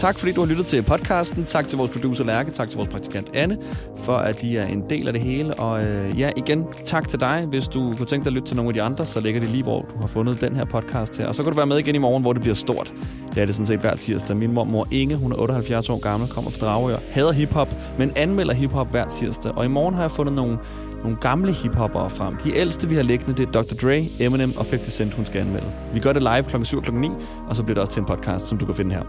Tak 0.00 0.18
fordi 0.18 0.32
du 0.32 0.40
har 0.40 0.48
lyttet 0.48 0.66
til 0.66 0.82
podcasten. 0.82 1.44
Tak 1.44 1.68
til 1.68 1.78
vores 1.78 1.90
producer 1.90 2.24
Lærke. 2.24 2.50
Tak 2.50 2.68
til 2.68 2.76
vores 2.76 2.88
praktikant 2.88 3.30
Anne, 3.34 3.58
for 3.96 4.16
at 4.16 4.40
de 4.40 4.58
er 4.58 4.66
en 4.66 4.90
del 4.90 5.06
af 5.06 5.12
det 5.12 5.22
hele. 5.22 5.54
Og 5.54 5.84
øh, 5.84 6.20
ja, 6.20 6.30
igen, 6.36 6.66
tak 6.84 7.08
til 7.08 7.20
dig. 7.20 7.46
Hvis 7.48 7.68
du 7.68 7.94
kunne 7.96 8.06
tænke 8.06 8.24
dig 8.24 8.30
at 8.30 8.34
lytte 8.34 8.48
til 8.48 8.56
nogle 8.56 8.68
af 8.68 8.74
de 8.74 8.82
andre, 8.82 9.06
så 9.06 9.20
ligger 9.20 9.40
det 9.40 9.50
lige, 9.50 9.62
hvor 9.62 9.80
du 9.80 10.00
har 10.00 10.06
fundet 10.06 10.40
den 10.40 10.56
her 10.56 10.64
podcast 10.64 11.18
her. 11.18 11.26
Og 11.26 11.34
så 11.34 11.42
kan 11.42 11.52
du 11.52 11.56
være 11.56 11.66
med 11.66 11.78
igen 11.78 11.94
i 11.94 11.98
morgen, 11.98 12.22
hvor 12.22 12.32
det 12.32 12.42
bliver 12.42 12.54
stort. 12.54 12.94
Det 13.34 13.42
er 13.42 13.46
det 13.46 13.54
sådan 13.54 13.66
set 13.66 13.80
hver 13.80 13.96
tirsdag. 13.96 14.36
Min 14.36 14.52
mormor 14.52 14.86
Inge, 14.90 15.16
hun 15.16 15.32
er 15.32 15.36
78 15.36 15.90
år 15.90 16.00
gammel, 16.00 16.28
kommer 16.28 16.50
fra 16.50 16.66
Dragør, 16.66 16.98
hader 17.10 17.32
hiphop, 17.32 17.74
men 17.98 18.12
anmelder 18.16 18.54
hiphop 18.54 18.90
hver 18.90 19.08
tirsdag. 19.08 19.52
Og 19.56 19.64
i 19.64 19.68
morgen 19.68 19.94
har 19.94 20.02
jeg 20.02 20.10
fundet 20.10 20.34
nogle 20.34 20.58
nogle 21.02 21.16
gamle 21.20 21.52
hiphopper 21.52 22.08
frem. 22.08 22.36
De 22.36 22.56
ældste, 22.56 22.88
vi 22.88 22.94
har 22.94 23.02
liggende, 23.02 23.34
det 23.34 23.48
er 23.48 23.52
Dr. 23.52 23.74
Dre, 23.82 24.06
Eminem 24.20 24.52
og 24.56 24.66
50 24.70 24.94
Cent, 24.94 25.14
hun 25.14 25.26
skal 25.26 25.40
anmelde. 25.40 25.72
Vi 25.94 26.00
gør 26.00 26.12
det 26.12 26.22
live 26.22 26.42
kl. 26.42 26.64
7 26.64 26.76
og 26.76 26.82
kl. 26.82 26.92
9, 26.92 27.10
og 27.48 27.56
så 27.56 27.62
bliver 27.62 27.74
det 27.74 27.82
også 27.82 27.92
til 27.92 28.00
en 28.00 28.06
podcast, 28.06 28.46
som 28.46 28.58
du 28.58 28.66
kan 28.66 28.74
finde 28.74 28.94
her. 28.94 29.02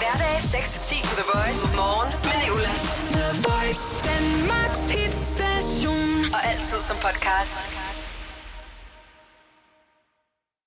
Hverdag 0.00 0.36
6-10 0.38 1.02
på 1.08 1.14
The 1.20 1.26
Voice. 1.34 1.62
Morgen 1.76 2.12
med 2.28 2.36
Nicolas. 2.44 2.84
The 3.16 3.28
Voice, 3.48 3.84
Danmarks 4.10 4.84
hitstation. 4.90 6.04
Og 6.34 6.40
altid 6.50 6.80
som 6.88 6.96
podcast. 7.06 7.83